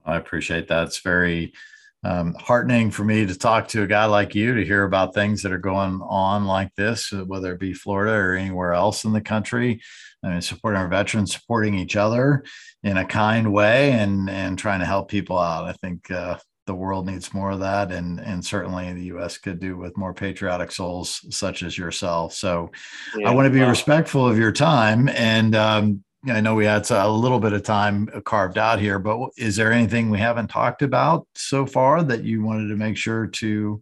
I 0.05 0.17
appreciate 0.17 0.69
that. 0.69 0.87
It's 0.87 0.99
very 0.99 1.53
um, 2.03 2.35
heartening 2.35 2.91
for 2.91 3.03
me 3.03 3.25
to 3.25 3.37
talk 3.37 3.67
to 3.69 3.83
a 3.83 3.87
guy 3.87 4.05
like 4.05 4.35
you 4.35 4.55
to 4.55 4.65
hear 4.65 4.83
about 4.83 5.13
things 5.13 5.41
that 5.43 5.51
are 5.51 5.57
going 5.57 6.01
on 6.03 6.45
like 6.45 6.73
this, 6.75 7.11
whether 7.11 7.53
it 7.53 7.59
be 7.59 7.73
Florida 7.73 8.13
or 8.13 8.35
anywhere 8.35 8.73
else 8.73 9.03
in 9.03 9.13
the 9.13 9.21
country. 9.21 9.81
I 10.23 10.29
mean, 10.29 10.41
supporting 10.41 10.79
our 10.79 10.87
veterans, 10.87 11.33
supporting 11.33 11.75
each 11.75 11.95
other 11.95 12.43
in 12.83 12.97
a 12.97 13.05
kind 13.05 13.51
way, 13.51 13.91
and 13.91 14.29
and 14.29 14.57
trying 14.57 14.79
to 14.79 14.85
help 14.85 15.09
people 15.09 15.37
out. 15.37 15.65
I 15.65 15.73
think 15.73 16.09
uh, 16.11 16.37
the 16.65 16.75
world 16.75 17.05
needs 17.07 17.33
more 17.33 17.51
of 17.51 17.59
that, 17.59 17.91
and 17.91 18.19
and 18.19 18.45
certainly 18.45 18.91
the 18.93 19.05
U.S. 19.05 19.37
could 19.37 19.59
do 19.59 19.77
with 19.77 19.97
more 19.97 20.13
patriotic 20.13 20.71
souls 20.71 21.21
such 21.35 21.63
as 21.63 21.77
yourself. 21.77 22.33
So, 22.33 22.71
yeah, 23.15 23.29
I 23.29 23.33
want 23.33 23.47
to 23.47 23.53
be 23.53 23.61
wow. 23.61 23.69
respectful 23.69 24.27
of 24.27 24.37
your 24.37 24.51
time, 24.51 25.07
and 25.09 25.55
um, 25.55 26.03
I 26.29 26.41
know 26.41 26.55
we 26.55 26.65
had 26.65 26.89
a 26.91 27.09
little 27.09 27.39
bit 27.39 27.53
of 27.53 27.63
time 27.63 28.07
carved 28.25 28.57
out 28.57 28.79
here, 28.79 28.99
but 28.99 29.29
is 29.37 29.55
there 29.55 29.71
anything 29.71 30.09
we 30.09 30.19
haven't 30.19 30.47
talked 30.47 30.81
about 30.81 31.27
so 31.35 31.65
far 31.65 32.03
that 32.03 32.23
you 32.23 32.43
wanted 32.43 32.67
to 32.69 32.75
make 32.75 32.97
sure 32.97 33.27
to 33.27 33.81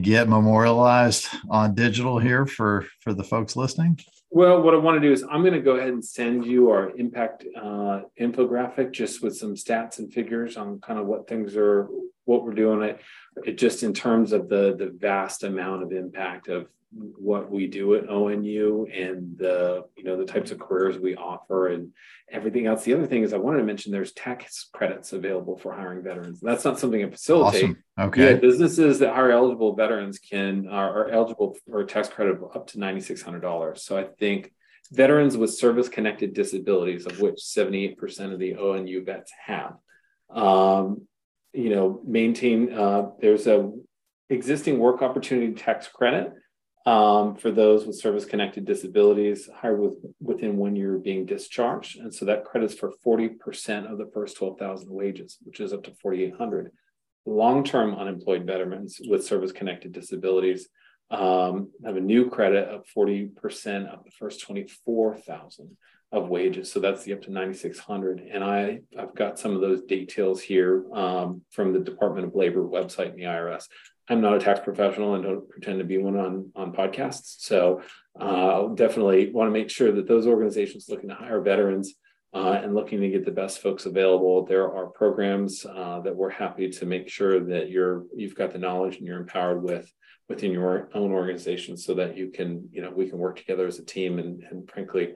get 0.00 0.28
memorialized 0.28 1.26
on 1.50 1.74
digital 1.74 2.18
here 2.18 2.46
for 2.46 2.86
for 3.00 3.12
the 3.12 3.24
folks 3.24 3.56
listening? 3.56 3.98
Well, 4.30 4.62
what 4.62 4.72
I 4.72 4.78
want 4.78 5.00
to 5.00 5.06
do 5.06 5.12
is 5.12 5.22
I'm 5.30 5.42
going 5.42 5.52
to 5.52 5.60
go 5.60 5.76
ahead 5.76 5.90
and 5.90 6.02
send 6.02 6.46
you 6.46 6.70
our 6.70 6.90
impact 6.96 7.44
uh, 7.54 8.00
infographic 8.18 8.92
just 8.92 9.22
with 9.22 9.36
some 9.36 9.54
stats 9.54 9.98
and 9.98 10.10
figures 10.10 10.56
on 10.56 10.80
kind 10.80 10.98
of 10.98 11.06
what 11.06 11.28
things 11.28 11.54
are 11.54 11.88
what 12.24 12.44
we're 12.44 12.54
doing 12.54 12.82
it, 12.82 13.00
it 13.44 13.58
just 13.58 13.82
in 13.82 13.92
terms 13.92 14.32
of 14.32 14.48
the 14.48 14.76
the 14.76 14.90
vast 14.96 15.44
amount 15.44 15.82
of 15.82 15.92
impact 15.92 16.48
of 16.48 16.68
what 16.94 17.50
we 17.50 17.66
do 17.66 17.94
at 17.94 18.06
ONU 18.06 18.86
and 18.94 19.38
the 19.38 19.84
you 19.96 20.04
know 20.04 20.16
the 20.16 20.26
types 20.26 20.50
of 20.50 20.58
careers 20.58 20.98
we 20.98 21.16
offer 21.16 21.68
and 21.68 21.90
everything 22.30 22.66
else. 22.66 22.84
The 22.84 22.94
other 22.94 23.06
thing 23.06 23.22
is 23.22 23.32
I 23.32 23.38
wanted 23.38 23.58
to 23.58 23.64
mention 23.64 23.92
there's 23.92 24.12
tax 24.12 24.68
credits 24.72 25.12
available 25.12 25.56
for 25.56 25.72
hiring 25.72 26.02
veterans. 26.02 26.40
That's 26.40 26.64
not 26.64 26.78
something 26.78 27.02
I 27.02 27.08
facilitate. 27.08 27.64
Awesome. 27.64 27.82
Okay. 27.98 28.32
Yeah, 28.32 28.36
businesses 28.36 28.98
that 28.98 29.14
hire 29.14 29.30
eligible 29.30 29.74
veterans 29.74 30.18
can 30.18 30.68
are, 30.68 31.04
are 31.04 31.08
eligible 31.08 31.56
for 31.66 31.80
a 31.80 31.86
tax 31.86 32.08
credit 32.08 32.36
of 32.36 32.44
up 32.54 32.66
to 32.68 32.78
ninety 32.78 33.00
six 33.00 33.22
hundred 33.22 33.40
dollars. 33.40 33.82
So 33.82 33.96
I 33.96 34.04
think 34.04 34.52
veterans 34.90 35.36
with 35.36 35.54
service 35.54 35.88
connected 35.88 36.34
disabilities, 36.34 37.06
of 37.06 37.20
which 37.20 37.40
seventy 37.40 37.84
eight 37.84 37.96
percent 37.96 38.32
of 38.32 38.38
the 38.38 38.54
ONU 38.54 39.06
vets 39.06 39.32
have, 39.46 39.76
um, 40.30 41.06
you 41.52 41.70
know, 41.70 42.00
maintain. 42.04 42.72
Uh, 42.72 43.10
there's 43.20 43.46
a 43.46 43.70
existing 44.30 44.78
work 44.78 45.02
opportunity 45.02 45.52
tax 45.52 45.88
credit 45.88 46.32
um, 46.86 47.36
for 47.36 47.50
those 47.50 47.86
with 47.86 47.96
service 47.96 48.24
connected 48.24 48.64
disabilities 48.64 49.48
hired 49.54 49.80
with, 49.80 49.94
within 50.20 50.56
one 50.56 50.74
year 50.74 50.96
of 50.96 51.04
being 51.04 51.26
discharged. 51.26 51.98
And 51.98 52.12
so 52.12 52.24
that 52.24 52.44
credits 52.44 52.74
for 52.74 52.92
40% 53.06 53.90
of 53.90 53.98
the 53.98 54.10
first 54.12 54.36
12,000 54.36 54.90
wages, 54.90 55.38
which 55.42 55.60
is 55.60 55.72
up 55.72 55.84
to 55.84 55.92
4,800. 56.02 56.72
Long 57.24 57.62
term 57.62 57.94
unemployed 57.94 58.44
veterans 58.44 59.00
with 59.06 59.24
service 59.24 59.52
connected 59.52 59.92
disabilities 59.92 60.68
um, 61.12 61.70
have 61.84 61.96
a 61.96 62.00
new 62.00 62.30
credit 62.30 62.68
of 62.68 62.86
40% 62.96 63.86
of 63.92 64.04
the 64.04 64.10
first 64.10 64.40
24,000 64.40 65.76
of 66.10 66.28
wages. 66.28 66.72
So 66.72 66.80
that's 66.80 67.04
the 67.04 67.12
up 67.12 67.22
to 67.22 67.32
9,600. 67.32 68.20
And 68.32 68.42
I, 68.42 68.80
I've 68.98 69.14
got 69.14 69.38
some 69.38 69.54
of 69.54 69.60
those 69.60 69.82
details 69.82 70.40
here 70.40 70.84
um, 70.92 71.42
from 71.50 71.72
the 71.72 71.80
Department 71.80 72.26
of 72.26 72.34
Labor 72.34 72.62
website 72.62 73.10
and 73.10 73.18
the 73.18 73.24
IRS. 73.24 73.64
I'm 74.08 74.20
not 74.20 74.34
a 74.34 74.40
tax 74.40 74.60
professional 74.60 75.14
and 75.14 75.24
don't 75.24 75.48
pretend 75.48 75.78
to 75.78 75.84
be 75.84 75.98
one 75.98 76.16
on 76.16 76.50
on 76.56 76.72
podcasts. 76.72 77.40
So 77.40 77.82
uh, 78.18 78.68
definitely 78.74 79.30
want 79.30 79.48
to 79.48 79.52
make 79.52 79.70
sure 79.70 79.92
that 79.92 80.08
those 80.08 80.26
organizations 80.26 80.88
looking 80.88 81.08
to 81.08 81.14
hire 81.14 81.40
veterans 81.40 81.94
uh, 82.34 82.60
and 82.62 82.74
looking 82.74 83.00
to 83.00 83.10
get 83.10 83.24
the 83.24 83.30
best 83.30 83.60
folks 83.60 83.86
available, 83.86 84.44
there 84.44 84.72
are 84.74 84.86
programs 84.86 85.64
uh, 85.64 86.00
that 86.00 86.16
we're 86.16 86.30
happy 86.30 86.68
to 86.68 86.84
make 86.84 87.08
sure 87.08 87.40
that 87.40 87.70
you're 87.70 88.04
you've 88.14 88.34
got 88.34 88.52
the 88.52 88.58
knowledge 88.58 88.96
and 88.96 89.06
you're 89.06 89.20
empowered 89.20 89.62
with 89.62 89.90
within 90.32 90.52
your 90.52 90.88
own 90.94 91.10
organization, 91.12 91.76
so 91.76 91.94
that 91.94 92.16
you 92.16 92.30
can 92.30 92.68
you 92.72 92.82
know 92.82 92.90
we 92.90 93.08
can 93.08 93.18
work 93.18 93.36
together 93.36 93.66
as 93.66 93.78
a 93.78 93.84
team 93.84 94.18
and 94.18 94.42
and 94.50 94.68
frankly. 94.70 95.14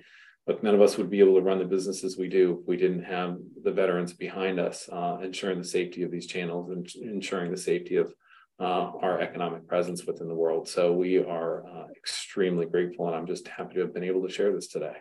Look, 0.48 0.62
none 0.62 0.76
of 0.76 0.80
us 0.80 0.96
would 0.96 1.10
be 1.10 1.18
able 1.18 1.34
to 1.34 1.40
run 1.40 1.58
the 1.58 1.64
businesses 1.64 2.16
we 2.16 2.28
do 2.28 2.60
if 2.60 2.68
we 2.68 2.76
didn't 2.76 3.02
have 3.02 3.36
the 3.64 3.72
veterans 3.72 4.12
behind 4.12 4.60
us, 4.60 4.88
uh, 4.92 5.18
ensuring 5.20 5.58
the 5.58 5.64
safety 5.64 6.04
of 6.04 6.12
these 6.12 6.28
channels 6.28 6.70
and 6.70 6.88
ensuring 7.02 7.50
the 7.50 7.56
safety 7.56 7.96
of 7.96 8.14
uh, 8.60 8.92
our 9.02 9.20
economic 9.20 9.66
presence 9.66 10.04
within 10.06 10.28
the 10.28 10.34
world. 10.34 10.68
So 10.68 10.92
we 10.92 11.18
are 11.18 11.66
uh, 11.66 11.86
extremely 11.96 12.66
grateful, 12.66 13.08
and 13.08 13.16
I'm 13.16 13.26
just 13.26 13.48
happy 13.48 13.74
to 13.74 13.80
have 13.80 13.92
been 13.92 14.04
able 14.04 14.22
to 14.22 14.32
share 14.32 14.52
this 14.52 14.68
today. 14.68 14.96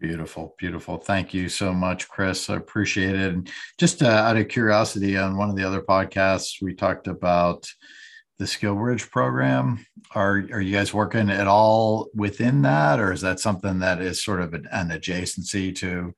Beautiful, 0.00 0.54
beautiful. 0.58 0.96
Thank 0.96 1.34
you 1.34 1.48
so 1.48 1.72
much, 1.72 2.08
Chris. 2.08 2.50
I 2.50 2.56
appreciate 2.56 3.16
it. 3.16 3.32
And 3.32 3.50
just 3.78 4.02
uh, 4.02 4.06
out 4.06 4.36
of 4.36 4.48
curiosity, 4.48 5.16
on 5.16 5.36
one 5.36 5.50
of 5.50 5.56
the 5.56 5.64
other 5.64 5.82
podcasts, 5.82 6.60
we 6.62 6.74
talked 6.74 7.08
about 7.08 7.68
the 8.38 8.44
SkillBridge 8.44 9.10
program. 9.10 9.84
Are 10.14 10.44
are 10.52 10.60
you 10.60 10.74
guys 10.74 10.94
working 10.94 11.30
at 11.30 11.46
all 11.46 12.08
within 12.14 12.62
that, 12.62 13.00
or 13.00 13.12
is 13.12 13.20
that 13.22 13.40
something 13.40 13.80
that 13.80 14.00
is 14.00 14.22
sort 14.22 14.40
of 14.40 14.54
an, 14.54 14.68
an 14.70 14.88
adjacency 14.88 15.74
to 15.76 16.14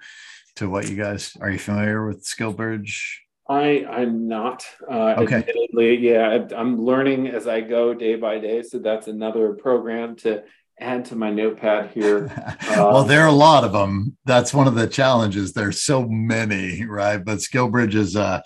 to 0.56 0.68
what 0.68 0.88
you 0.88 0.96
guys 0.96 1.36
are 1.40 1.50
you 1.50 1.58
familiar 1.58 2.06
with 2.06 2.24
SkillBridge? 2.24 3.16
I 3.48 3.84
I'm 3.90 4.28
not. 4.28 4.64
Uh, 4.88 5.14
okay. 5.18 5.36
Admittedly, 5.36 5.96
yeah, 5.98 6.46
I'm 6.56 6.80
learning 6.80 7.28
as 7.28 7.48
I 7.48 7.62
go 7.62 7.94
day 7.94 8.16
by 8.16 8.38
day. 8.38 8.62
So 8.62 8.78
that's 8.78 9.08
another 9.08 9.54
program 9.54 10.16
to 10.16 10.44
add 10.78 11.04
to 11.06 11.16
my 11.16 11.30
notepad 11.30 11.90
here. 11.90 12.30
well, 12.70 12.98
um, 12.98 13.08
there 13.08 13.22
are 13.22 13.28
a 13.28 13.32
lot 13.32 13.64
of 13.64 13.72
them. 13.72 14.16
That's 14.24 14.54
one 14.54 14.66
of 14.66 14.74
the 14.74 14.86
challenges. 14.86 15.52
There's 15.52 15.82
so 15.82 16.06
many, 16.08 16.84
right? 16.84 17.22
But 17.22 17.38
SkillBridge 17.38 17.94
is, 17.94 18.16
uh, 18.16 18.40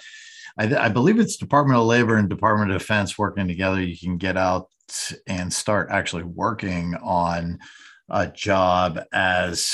I, 0.58 0.74
I 0.76 0.88
believe 0.88 1.18
it's 1.18 1.36
Department 1.36 1.78
of 1.78 1.86
Labor 1.86 2.16
and 2.16 2.28
Department 2.28 2.70
of 2.70 2.78
Defense 2.78 3.18
working 3.18 3.48
together. 3.48 3.82
You 3.82 3.98
can 3.98 4.16
get 4.16 4.36
out 4.36 4.68
and 5.26 5.52
start 5.52 5.88
actually 5.90 6.24
working 6.24 6.94
on 7.02 7.58
a 8.10 8.26
job 8.26 9.00
as 9.14 9.72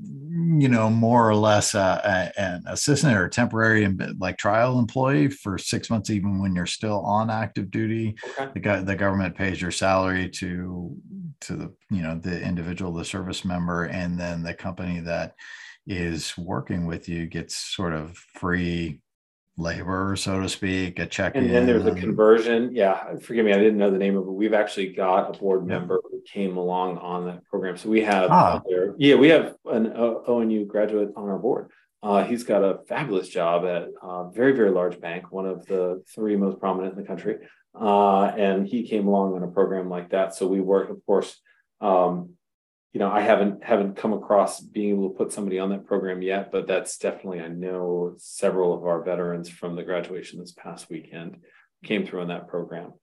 you 0.00 0.68
know 0.68 0.88
more 0.88 1.28
or 1.28 1.34
less 1.34 1.74
a, 1.74 2.32
a, 2.36 2.40
an 2.40 2.62
assistant 2.66 3.14
or 3.14 3.28
temporary 3.28 3.86
like 4.18 4.38
trial 4.38 4.78
employee 4.78 5.28
for 5.28 5.58
six 5.58 5.90
months 5.90 6.08
even 6.08 6.40
when 6.40 6.54
you're 6.54 6.64
still 6.64 7.00
on 7.00 7.28
active 7.28 7.70
duty 7.70 8.16
okay. 8.38 8.50
the, 8.54 8.82
the 8.84 8.96
government 8.96 9.36
pays 9.36 9.60
your 9.60 9.70
salary 9.70 10.30
to 10.30 10.96
to 11.40 11.56
the 11.56 11.74
you 11.90 12.02
know 12.02 12.18
the 12.18 12.42
individual 12.42 12.92
the 12.92 13.04
service 13.04 13.44
member 13.44 13.84
and 13.84 14.18
then 14.18 14.42
the 14.42 14.54
company 14.54 15.00
that 15.00 15.34
is 15.86 16.36
working 16.38 16.86
with 16.86 17.06
you 17.06 17.26
gets 17.26 17.54
sort 17.54 17.92
of 17.92 18.16
free 18.16 18.98
labor, 19.58 20.14
so 20.16 20.40
to 20.40 20.48
speak, 20.48 20.98
a 20.98 21.06
check. 21.06 21.34
And 21.34 21.50
then 21.50 21.66
there's 21.66 21.84
a 21.84 21.94
conversion. 21.94 22.70
Yeah, 22.72 23.16
forgive 23.18 23.44
me, 23.44 23.52
I 23.52 23.58
didn't 23.58 23.76
know 23.76 23.90
the 23.90 23.98
name 23.98 24.16
of 24.16 24.26
it. 24.26 24.30
We've 24.30 24.54
actually 24.54 24.92
got 24.92 25.34
a 25.34 25.38
board 25.38 25.66
member 25.66 26.00
who 26.08 26.22
came 26.22 26.56
along 26.56 26.98
on 26.98 27.26
that 27.26 27.44
program. 27.44 27.76
So 27.76 27.88
we 27.88 28.02
have, 28.02 28.30
ah. 28.30 28.62
there, 28.68 28.94
yeah, 28.96 29.16
we 29.16 29.28
have 29.28 29.56
an 29.66 29.86
ONU 29.88 30.66
graduate 30.66 31.10
on 31.16 31.28
our 31.28 31.38
board. 31.38 31.70
Uh, 32.00 32.22
he's 32.22 32.44
got 32.44 32.62
a 32.62 32.78
fabulous 32.86 33.28
job 33.28 33.64
at 33.64 33.88
a 34.00 34.30
very, 34.30 34.52
very 34.52 34.70
large 34.70 35.00
bank, 35.00 35.32
one 35.32 35.46
of 35.46 35.66
the 35.66 36.02
three 36.14 36.36
most 36.36 36.60
prominent 36.60 36.94
in 36.94 37.00
the 37.00 37.06
country. 37.06 37.38
Uh, 37.78 38.24
and 38.24 38.66
he 38.66 38.88
came 38.88 39.08
along 39.08 39.34
on 39.34 39.42
a 39.42 39.48
program 39.48 39.88
like 39.88 40.10
that. 40.10 40.34
So 40.34 40.46
we 40.46 40.60
work, 40.60 40.90
of 40.90 41.04
course, 41.04 41.40
um, 41.80 42.34
you 42.92 43.00
know, 43.00 43.10
I 43.10 43.20
haven't 43.20 43.62
haven't 43.62 43.96
come 43.96 44.12
across 44.12 44.60
being 44.60 44.90
able 44.90 45.10
to 45.10 45.14
put 45.14 45.32
somebody 45.32 45.58
on 45.58 45.70
that 45.70 45.86
program 45.86 46.22
yet, 46.22 46.50
but 46.50 46.66
that's 46.66 46.96
definitely 46.96 47.40
I 47.40 47.48
know 47.48 48.14
several 48.16 48.74
of 48.74 48.84
our 48.84 49.02
veterans 49.02 49.48
from 49.48 49.76
the 49.76 49.82
graduation 49.82 50.40
this 50.40 50.52
past 50.52 50.88
weekend 50.88 51.38
came 51.84 52.06
through 52.06 52.22
on 52.22 52.28
that 52.28 52.48
program. 52.48 52.94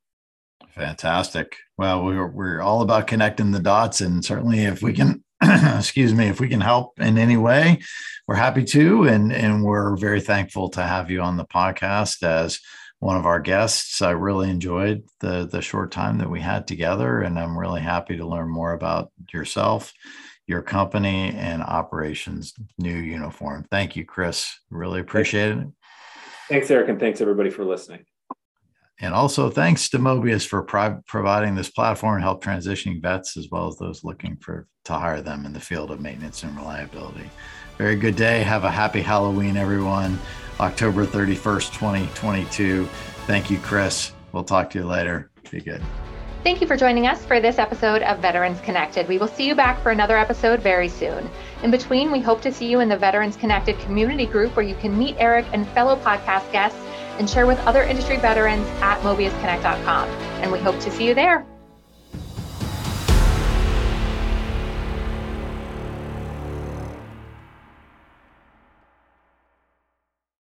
Fantastic. 0.69 1.55
Well, 1.77 2.03
we're 2.03 2.27
we're 2.27 2.61
all 2.61 2.81
about 2.81 3.07
connecting 3.07 3.51
the 3.51 3.59
dots, 3.59 4.01
and 4.01 4.25
certainly 4.25 4.65
if 4.65 4.81
we 4.81 4.93
can, 4.93 5.23
excuse 5.43 6.13
me, 6.13 6.27
if 6.27 6.39
we 6.39 6.49
can 6.49 6.61
help 6.61 6.99
in 6.99 7.17
any 7.17 7.37
way, 7.37 7.79
we're 8.27 8.35
happy 8.35 8.63
to, 8.63 9.03
and 9.03 9.31
and 9.31 9.63
we're 9.63 9.95
very 9.97 10.21
thankful 10.21 10.69
to 10.69 10.81
have 10.81 11.11
you 11.11 11.21
on 11.21 11.37
the 11.37 11.45
podcast 11.45 12.23
as 12.23 12.59
one 12.99 13.17
of 13.17 13.25
our 13.25 13.39
guests. 13.39 14.01
I 14.01 14.11
really 14.11 14.49
enjoyed 14.49 15.03
the 15.19 15.47
the 15.49 15.61
short 15.61 15.91
time 15.91 16.17
that 16.19 16.29
we 16.29 16.41
had 16.41 16.67
together, 16.67 17.21
and 17.21 17.39
I'm 17.39 17.57
really 17.57 17.81
happy 17.81 18.17
to 18.17 18.27
learn 18.27 18.49
more 18.49 18.73
about 18.73 19.11
yourself, 19.33 19.93
your 20.47 20.61
company, 20.61 21.33
and 21.35 21.61
operations 21.61 22.53
new 22.77 22.95
uniform. 22.95 23.65
Thank 23.69 23.95
you, 23.95 24.05
Chris. 24.05 24.53
Really 24.69 24.99
appreciate 24.99 25.57
it. 25.57 25.67
Thanks, 26.49 26.69
Eric, 26.69 26.89
and 26.89 26.99
thanks 26.99 27.21
everybody 27.21 27.49
for 27.49 27.65
listening. 27.65 28.05
And 29.01 29.13
also 29.13 29.49
thanks 29.49 29.89
to 29.89 29.99
Mobius 29.99 30.47
for 30.47 30.63
pro- 30.63 31.01
providing 31.05 31.55
this 31.55 31.69
platform, 31.69 32.19
to 32.19 32.23
help 32.23 32.43
transitioning 32.43 33.01
vets 33.01 33.35
as 33.35 33.49
well 33.51 33.67
as 33.67 33.77
those 33.77 34.05
looking 34.05 34.37
for 34.37 34.67
to 34.85 34.93
hire 34.93 35.21
them 35.21 35.45
in 35.45 35.51
the 35.51 35.59
field 35.59 35.91
of 35.91 35.99
maintenance 35.99 36.43
and 36.43 36.55
reliability. 36.55 37.29
Very 37.77 37.97
good 37.97 38.15
day. 38.15 38.41
Have 38.43 38.63
a 38.63 38.71
happy 38.71 39.01
Halloween, 39.01 39.57
everyone. 39.57 40.17
October 40.59 41.05
31st, 41.05 41.73
2022. 41.73 42.85
Thank 43.25 43.49
you, 43.49 43.57
Chris. 43.59 44.13
We'll 44.31 44.43
talk 44.43 44.69
to 44.71 44.79
you 44.79 44.85
later. 44.85 45.29
Be 45.51 45.61
good. 45.61 45.81
Thank 46.43 46.61
you 46.61 46.67
for 46.67 46.77
joining 46.77 47.07
us 47.07 47.25
for 47.25 47.39
this 47.39 47.57
episode 47.57 48.03
of 48.03 48.19
Veterans 48.19 48.61
Connected. 48.61 49.07
We 49.07 49.17
will 49.17 49.27
see 49.27 49.47
you 49.47 49.55
back 49.55 49.81
for 49.81 49.91
another 49.91 50.15
episode 50.15 50.59
very 50.59 50.89
soon. 50.89 51.27
In 51.63 51.71
between, 51.71 52.11
we 52.11 52.19
hope 52.19 52.41
to 52.41 52.53
see 52.53 52.69
you 52.69 52.81
in 52.81 52.89
the 52.89 52.97
Veterans 52.97 53.35
Connected 53.35 53.79
community 53.79 54.27
group 54.27 54.55
where 54.55 54.65
you 54.65 54.75
can 54.75 54.95
meet 54.97 55.15
Eric 55.17 55.45
and 55.53 55.67
fellow 55.69 55.95
podcast 55.95 56.51
guests 56.51 56.79
and 57.17 57.27
share 57.27 57.47
with 57.47 57.59
other 57.61 57.81
industry 57.81 58.17
veterans 58.17 58.67
at 58.81 58.99
mobiusconnect.com. 59.01 60.07
And 60.41 60.51
we 60.51 60.59
hope 60.59 60.79
to 60.81 60.91
see 60.91 61.07
you 61.07 61.15
there. 61.15 61.45